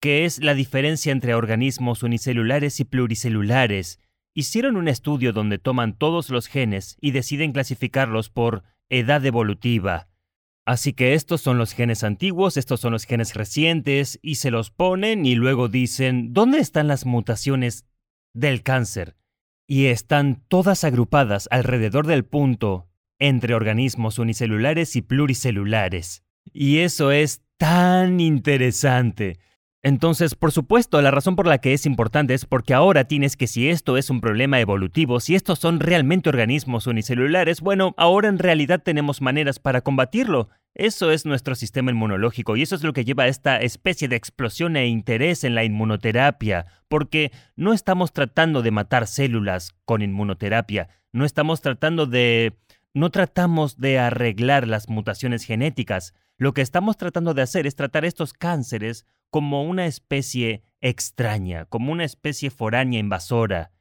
[0.00, 4.00] que es la diferencia entre organismos unicelulares y pluricelulares.
[4.34, 10.08] Hicieron un estudio donde toman todos los genes y deciden clasificarlos por edad evolutiva.
[10.64, 14.70] Así que estos son los genes antiguos, estos son los genes recientes, y se los
[14.70, 17.84] ponen y luego dicen, ¿dónde están las mutaciones
[18.32, 19.16] del cáncer?
[19.66, 22.88] Y están todas agrupadas alrededor del punto
[23.18, 26.22] entre organismos unicelulares y pluricelulares.
[26.52, 29.38] Y eso es tan interesante.
[29.84, 33.46] Entonces, por supuesto, la razón por la que es importante es porque ahora tienes que
[33.46, 38.38] si esto es un problema evolutivo, si estos son realmente organismos unicelulares, bueno, ahora en
[38.38, 40.48] realidad tenemos maneras para combatirlo.
[40.74, 44.16] Eso es nuestro sistema inmunológico y eso es lo que lleva a esta especie de
[44.16, 50.88] explosión e interés en la inmunoterapia, porque no estamos tratando de matar células con inmunoterapia,
[51.12, 52.56] no estamos tratando de...
[52.94, 58.06] no tratamos de arreglar las mutaciones genéticas, lo que estamos tratando de hacer es tratar
[58.06, 59.04] estos cánceres
[59.34, 63.72] como una especie extraña, como una especie foránea invasora,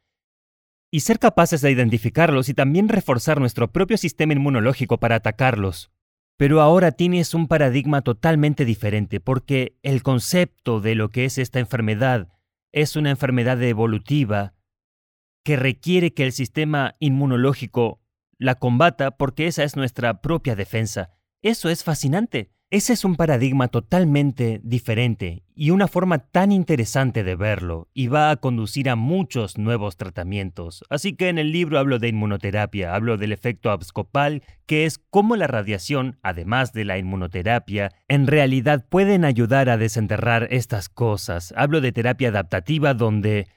[0.92, 5.92] y ser capaces de identificarlos y también reforzar nuestro propio sistema inmunológico para atacarlos.
[6.38, 11.60] Pero ahora tienes un paradigma totalmente diferente, porque el concepto de lo que es esta
[11.60, 12.30] enfermedad
[12.72, 14.56] es una enfermedad evolutiva
[15.44, 18.02] que requiere que el sistema inmunológico
[18.40, 21.12] la combata porque esa es nuestra propia defensa.
[21.44, 22.50] Eso es fascinante.
[22.74, 28.32] Ese es un paradigma totalmente diferente y una forma tan interesante de verlo, y va
[28.32, 30.84] a conducir a muchos nuevos tratamientos.
[30.90, 35.36] Así que en el libro hablo de inmunoterapia, hablo del efecto abscopal, que es cómo
[35.36, 41.54] la radiación, además de la inmunoterapia, en realidad pueden ayudar a desenterrar estas cosas.
[41.56, 43.50] Hablo de terapia adaptativa donde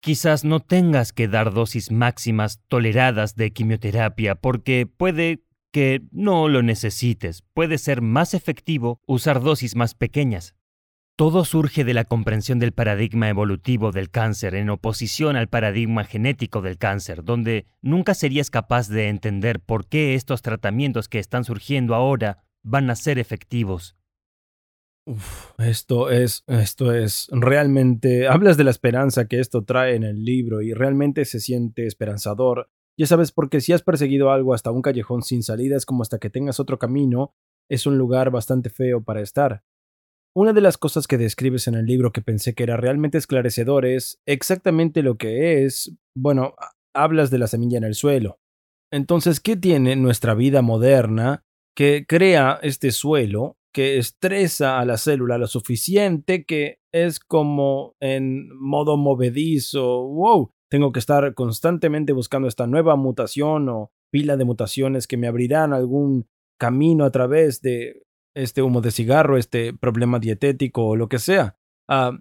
[0.00, 5.43] quizás no tengas que dar dosis máximas toleradas de quimioterapia porque puede
[5.74, 7.42] que no lo necesites.
[7.52, 10.54] Puede ser más efectivo usar dosis más pequeñas.
[11.16, 16.62] Todo surge de la comprensión del paradigma evolutivo del cáncer en oposición al paradigma genético
[16.62, 21.96] del cáncer, donde nunca serías capaz de entender por qué estos tratamientos que están surgiendo
[21.96, 23.96] ahora van a ser efectivos.
[25.58, 30.62] Esto es, esto es realmente, hablas de la esperanza que esto trae en el libro
[30.62, 35.22] y realmente se siente esperanzador ya sabes, porque si has perseguido algo hasta un callejón
[35.22, 37.34] sin salida es como hasta que tengas otro camino,
[37.68, 39.62] es un lugar bastante feo para estar.
[40.36, 43.86] Una de las cosas que describes en el libro que pensé que era realmente esclarecedor
[43.86, 46.54] es exactamente lo que es, bueno,
[46.94, 48.38] hablas de la semilla en el suelo.
[48.92, 51.44] Entonces, ¿qué tiene nuestra vida moderna
[51.76, 58.48] que crea este suelo que estresa a la célula lo suficiente que es como en
[58.56, 65.06] modo movedizo, wow, tengo que estar constantemente buscando esta nueva mutación o pila de mutaciones
[65.06, 68.02] que me abrirán algún camino a través de
[68.34, 71.56] este humo de cigarro, este problema dietético o lo que sea.
[71.88, 72.18] Ah,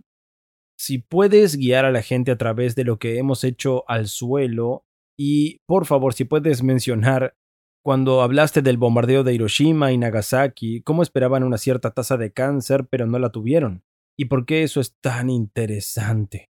[0.77, 4.85] si puedes guiar a la gente a través de lo que hemos hecho al suelo
[5.17, 7.35] y por favor si puedes mencionar
[7.83, 12.87] cuando hablaste del bombardeo de Hiroshima y Nagasaki, cómo esperaban una cierta tasa de cáncer
[12.89, 13.83] pero no la tuvieron
[14.17, 16.52] y por qué eso es tan interesante.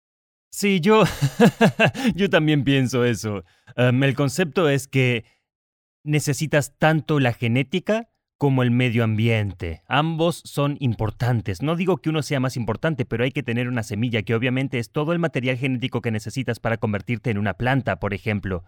[0.50, 1.04] Sí, yo,
[2.14, 3.44] yo también pienso eso.
[3.76, 5.24] Em, el concepto es que
[6.04, 9.82] necesitas tanto la genética como el medio ambiente.
[9.86, 11.62] Ambos son importantes.
[11.62, 14.78] No digo que uno sea más importante, pero hay que tener una semilla que obviamente
[14.78, 18.64] es todo el material genético que necesitas para convertirte en una planta, por ejemplo.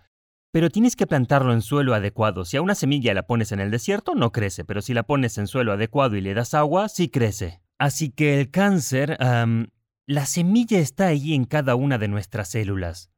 [0.53, 2.45] Pero tienes que plantarlo en suelo adecuado.
[2.45, 5.39] Si a una semilla la pones en el desierto, no crece, pero si la pones
[5.39, 7.63] en suelo adecuado y le das agua, sí crece.
[7.79, 9.69] Así que el cáncer em,
[10.07, 13.11] la semilla está ahí en cada una de nuestras células.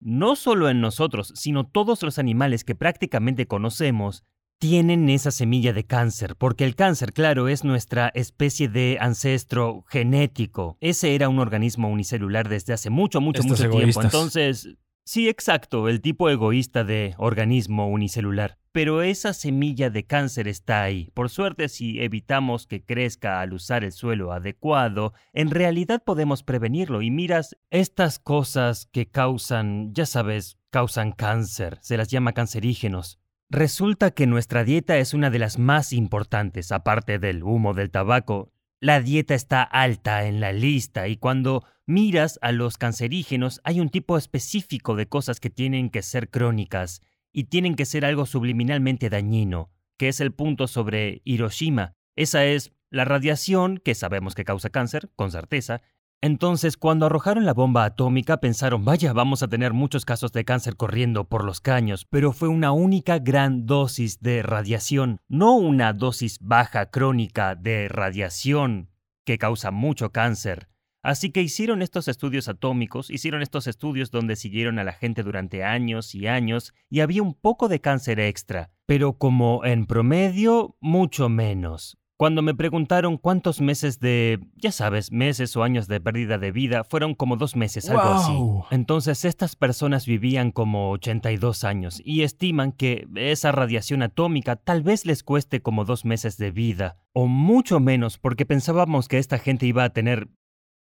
[0.00, 4.24] No solo en nosotros, sino todos los animales que prácticamente conocemos
[4.58, 10.76] tienen esa semilla de cáncer, porque el cáncer, claro, es nuestra especie de ancestro genético.
[10.80, 14.02] Ese era un organismo unicelular desde hace mucho, mucho, mucho tiempo.
[14.02, 14.68] Entonces,
[15.04, 18.58] Sí, exacto, el tipo egoísta de organismo unicelular.
[18.70, 21.10] Pero esa semilla de cáncer está ahí.
[21.12, 27.02] Por suerte, si evitamos que crezca al usar el suelo adecuado, en realidad podemos prevenirlo.
[27.02, 33.18] Y miras, estas cosas que causan, ya sabes, causan cáncer, se las llama cancerígenos.
[33.50, 38.50] Resulta que nuestra dieta es una de las más importantes, aparte del humo del tabaco.
[38.80, 43.88] La dieta está alta en la lista y cuando miras a los cancerígenos hay un
[43.88, 47.02] tipo específico de cosas que tienen que ser crónicas
[47.32, 51.94] y tienen que ser algo subliminalmente dañino, que es el punto sobre Hiroshima.
[52.16, 55.80] Esa es la radiación, que sabemos que causa cáncer, con certeza.
[56.20, 60.76] Entonces, cuando arrojaron la bomba atómica, pensaron, vaya, vamos a tener muchos casos de cáncer
[60.76, 66.38] corriendo por los caños, pero fue una única gran dosis de radiación, no una dosis
[66.40, 68.90] baja crónica de radiación
[69.24, 70.68] que causa mucho cáncer.
[71.02, 75.64] Así que hicieron estos estudios atómicos, hicieron estos estudios donde siguieron a la gente durante
[75.64, 81.28] años y años y había un poco de cáncer extra, pero como en promedio, mucho
[81.28, 81.98] menos.
[82.22, 86.84] Cuando me preguntaron cuántos meses de, ya sabes, meses o años de pérdida de vida,
[86.84, 88.32] fueron como dos meses, algo así.
[88.70, 95.04] Entonces estas personas vivían como 82 años y estiman que esa radiación atómica tal vez
[95.04, 99.66] les cueste como dos meses de vida, o mucho menos porque pensábamos que esta gente
[99.66, 100.28] iba a tener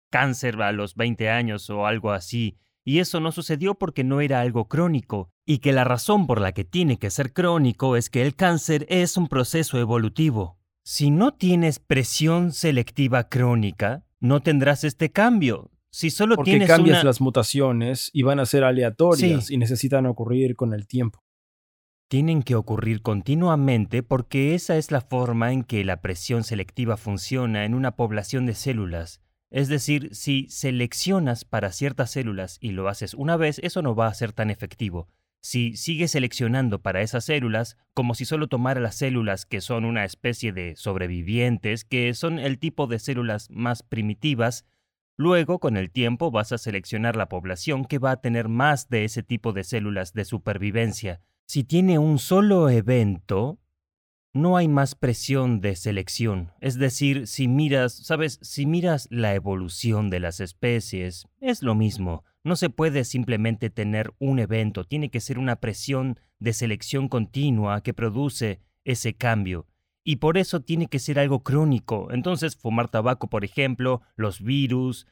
[0.09, 2.57] cáncer a los 20 años o algo así.
[2.83, 6.53] Y eso no sucedió porque no era algo crónico, y que la razón por la
[6.53, 10.57] que tiene que ser crónico es que el cáncer es un proceso evolutivo.
[10.85, 15.69] Si no tienes presión selectiva crónica, no tendrás este cambio.
[15.91, 17.05] Si solo Porque tienes cambias una...
[17.05, 21.19] las mutaciones y van a ser aleatorias y necesitan ocurrir con el tiempo.
[22.09, 27.65] tienen que ocurrir continuamente porque esa es la forma en que la presión selectiva funciona
[27.65, 29.21] en una población de células.
[29.49, 34.07] Es decir, si seleccionas para ciertas células y lo haces una vez, eso no va
[34.07, 35.07] a ser tan efectivo.
[35.39, 40.03] Si sigues seleccionando para esas células, como si solo tomara las células que son una
[40.03, 44.65] especie de sobrevivientes, que son el tipo de células más primitivas,
[45.15, 49.05] luego con el tiempo vas a seleccionar la población que va a tener más de
[49.05, 51.21] ese tipo de células de supervivencia.
[51.47, 53.59] Si tiene un solo evento,
[54.37, 56.51] no hay más presión de selección.
[56.61, 62.23] Es decir, si miras, sabes, si miras la evolución de las especies, es lo mismo.
[62.43, 67.81] No se puede simplemente tener un evento, tiene que ser una presión de selección continua
[67.81, 69.67] que produce ese cambio.
[70.03, 72.07] Y por eso tiene que ser algo crónico.
[72.11, 75.07] Entonces, fumar tabaco, por ejemplo, los virus,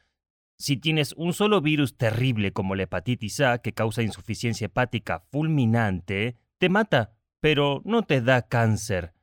[0.58, 6.38] si tienes un solo virus terrible como la hepatitis A que causa insuficiencia hepática fulminante,
[6.60, 9.15] te mata, pero no te da cáncer.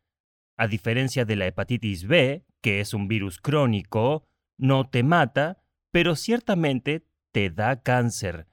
[0.57, 4.27] A diferencia de la hepatitis B, que es un virus crónico,
[4.59, 8.47] no te mata, pero ciertamente te da cáncer.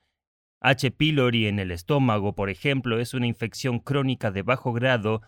[0.61, 0.91] H.
[0.91, 5.21] pylori en el estómago, por ejemplo, es una infección crónica de bajo grado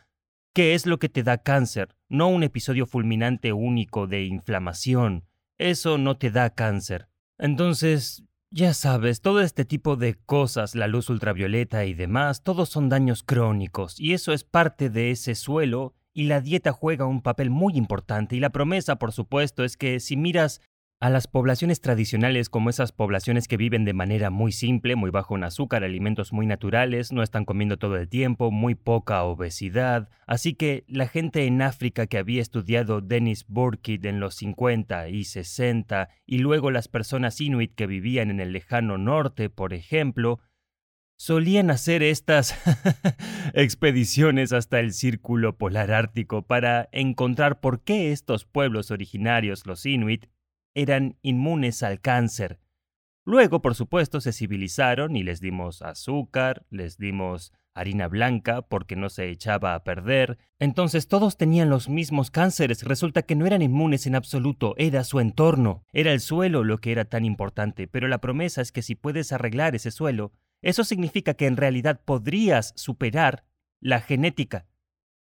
[0.54, 5.26] que es lo que te da cáncer, no un episodio fulminante único de inflamación.
[5.58, 7.08] Eso no te da cáncer.
[7.38, 12.90] Entonces, ya sabes, todo este tipo de cosas, la luz ultravioleta y demás, todos son
[12.90, 17.50] daños crónicos, y eso es parte de ese suelo, y la dieta juega un papel
[17.50, 20.62] muy importante, y la promesa, por supuesto, es que si miras
[21.02, 25.36] a las poblaciones tradicionales como esas poblaciones que viven de manera muy simple, muy bajo
[25.36, 30.10] en azúcar, alimentos muy naturales, no están comiendo todo el tiempo, muy poca obesidad.
[30.28, 35.24] Así que la gente en África que había estudiado Dennis Burkitt en los 50 y
[35.24, 40.40] 60, y luego las personas inuit que vivían en el lejano norte, por ejemplo,
[41.22, 42.56] solían hacer estas
[43.54, 50.26] expediciones hasta el círculo polar ártico para encontrar por qué estos pueblos originarios, los inuit,
[50.74, 52.60] eran inmunes al cáncer.
[53.24, 59.10] Luego, por supuesto, se civilizaron y les dimos azúcar, les dimos harina blanca porque no
[59.10, 60.40] se echaba a perder.
[60.58, 62.82] Entonces todos tenían los mismos cánceres.
[62.82, 66.92] Resulta que no eran inmunes en absoluto, era su entorno, era el suelo lo que
[66.92, 67.88] era tan importante.
[67.88, 70.32] Pero la promesa es que si puedes arreglar ese suelo,
[70.62, 73.46] eso significa que en realidad podrías superar
[73.80, 74.68] la genética.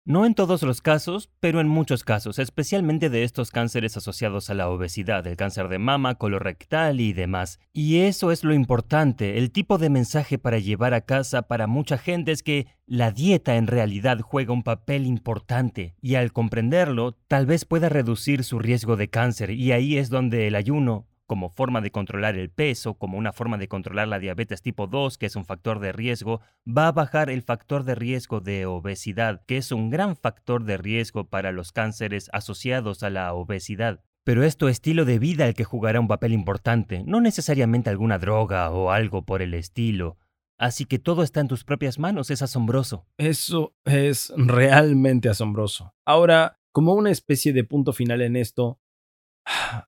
[0.07, 4.53] No en todos los casos, pero en muchos casos, especialmente de estos cánceres asociados a
[4.53, 7.59] la obesidad, el cáncer de mama, colorectal y demás.
[7.73, 11.97] Y eso es lo importante, el tipo de mensaje para llevar a casa para mucha
[11.97, 17.47] gente es que la dieta en realidad juega un papel importante y al comprenderlo tal
[17.47, 21.82] vez pueda reducir su riesgo de cáncer y ahí es donde el ayuno como forma
[21.82, 25.36] de controlar el peso, como una forma de controlar la diabetes tipo 2, que es
[25.36, 29.71] un factor de riesgo, va a bajar el factor de riesgo de obesidad, que es
[29.71, 34.03] un gran factor de riesgo para los cánceres asociados a la obesidad.
[34.23, 38.71] Pero es estilo de vida el que jugará un papel importante, no necesariamente alguna droga
[38.71, 40.17] o algo por el estilo.
[40.57, 43.05] Así que todo está en tus propias manos, es asombroso.
[43.17, 45.93] Eso es realmente asombroso.
[46.05, 48.80] Ahora, como una especie de punto final en esto,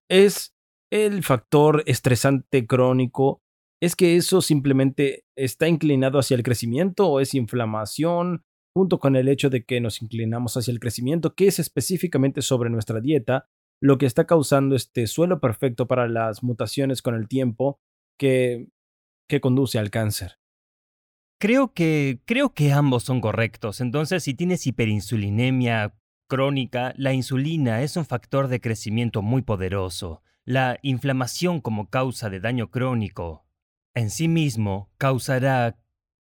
[0.10, 0.57] es
[0.92, 3.42] el factor estresante crónico
[3.82, 8.44] es que eso simplemente está inclinado hacia el crecimiento o es inflamación,
[8.76, 12.70] junto con el hecho de que nos inclinamos hacia el crecimiento, que es específicamente sobre
[12.70, 13.50] nuestra dieta,
[13.82, 17.80] lo que está causando este suelo perfecto para las mutaciones con el tiempo
[18.20, 18.68] que,
[19.28, 20.40] que conduce al cáncer.
[21.40, 23.80] Creo que creo que ambos son correctos.
[23.80, 25.96] Entonces, si tienes hiperinsulinemia
[26.28, 30.24] crónica, la insulina es un factor de crecimiento muy poderoso.
[30.48, 33.46] La inflamación como causa de daño crónico
[33.94, 35.76] en sí mismo causará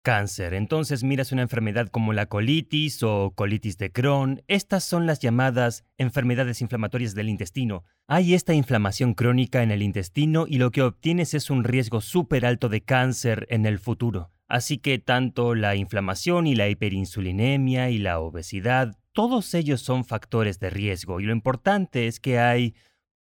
[0.01, 0.53] cáncer.
[0.53, 4.41] Entonces miras una enfermedad como la colitis o colitis de Crohn.
[4.47, 7.83] Estas son las llamadas enfermedades inflamatorias del intestino.
[8.07, 12.45] Hay esta inflamación crónica en el intestino y lo que obtienes es un riesgo súper
[12.45, 14.31] alto de cáncer en el futuro.
[14.47, 20.61] Así que tanto la inflamación y la hiperinsulinemia y la obesidad, todos ellos son factores
[20.61, 22.73] de riesgo y lo importante es que hay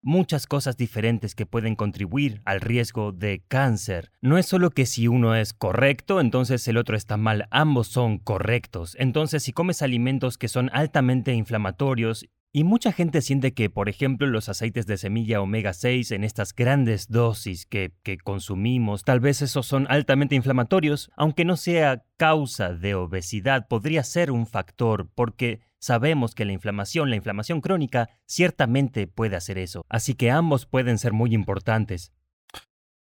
[0.01, 4.11] muchas cosas diferentes que pueden contribuir al riesgo de cáncer.
[4.21, 8.17] No es solo que si uno es correcto, entonces el otro está mal, ambos son
[8.17, 8.95] correctos.
[8.99, 14.25] Entonces si comes alimentos que son altamente inflamatorios Y mucha gente siente que, por ejemplo,
[14.25, 19.43] los aceites de semilla omega 6 en estas grandes dosis que, que, consumimos, tal vez
[19.43, 25.59] esos son altamente inflamatorios, aunque no sea causa de obesidad, podría ser un factor, porque
[25.79, 29.85] sabemos que la inflamación, la inflamación crónica, ciertamente puede hacer eso.
[29.89, 32.13] Así que ambos pueden ser muy importantes.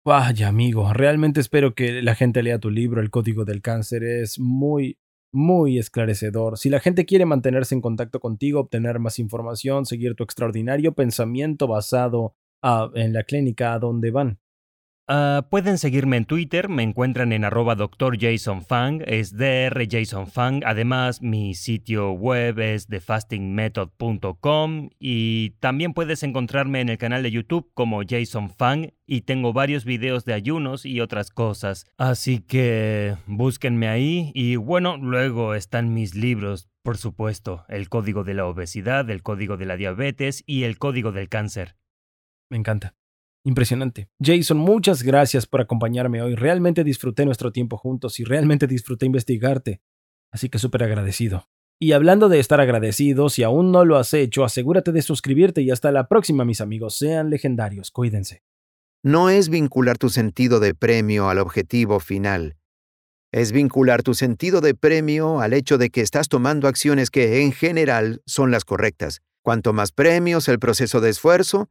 [0.05, 4.03] Vaya amigo, realmente espero que la gente lea tu libro, El Código del Cáncer.
[4.03, 4.99] Es muy,
[5.33, 6.59] muy esclarecedor.
[6.59, 11.67] Si la gente quiere mantenerse en contacto contigo, obtener más información, seguir tu extraordinario pensamiento
[11.67, 14.39] basado ah, en la clínica a donde van.
[15.07, 18.17] Uh, pueden seguirme en Twitter, me encuentran en arroba Dr.
[18.19, 19.85] Jason Fang, es Dr.
[19.87, 20.63] Jason Fang.
[20.65, 27.69] Además, mi sitio web es thefastingmethod.com y también puedes encontrarme en el canal de YouTube
[27.75, 31.85] como Jason Fang y tengo varios videos de ayunos y otras cosas.
[31.97, 38.33] Así que búsquenme ahí y bueno, luego están mis libros, por supuesto, el código de
[38.33, 41.75] la obesidad, el código de la diabetes y el código del cáncer.
[42.49, 42.95] Me encanta.
[43.45, 44.09] Impresionante.
[44.19, 46.33] Jason, muchas gracias por acompañarme hoy.
[46.33, 49.81] Realmente disfruté nuestro tiempo juntos y realmente disfruté investigarte.
[50.31, 51.47] Así que súper agradecido.
[51.79, 55.69] Y hablando de estar agradecido, si aún no lo has hecho, asegúrate de suscribirte y
[55.69, 56.97] hasta la próxima, mis amigos.
[56.97, 57.91] Sean legendarios.
[57.91, 58.41] Cuídense.
[59.03, 62.57] No es vincular tu sentido de premio al objetivo final.
[63.31, 67.51] Es vincular tu sentido de premio al hecho de que estás tomando acciones que en
[67.51, 69.21] general son las correctas.
[69.43, 71.69] Cuanto más premios el proceso de esfuerzo,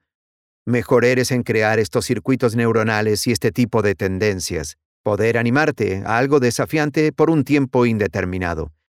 [0.67, 4.79] Mejor eres en crear estos circuitos neuronales y este tipo de tendencias.
[5.03, 8.73] Poder animarte a algo desafiante por un tiempo indeterminado.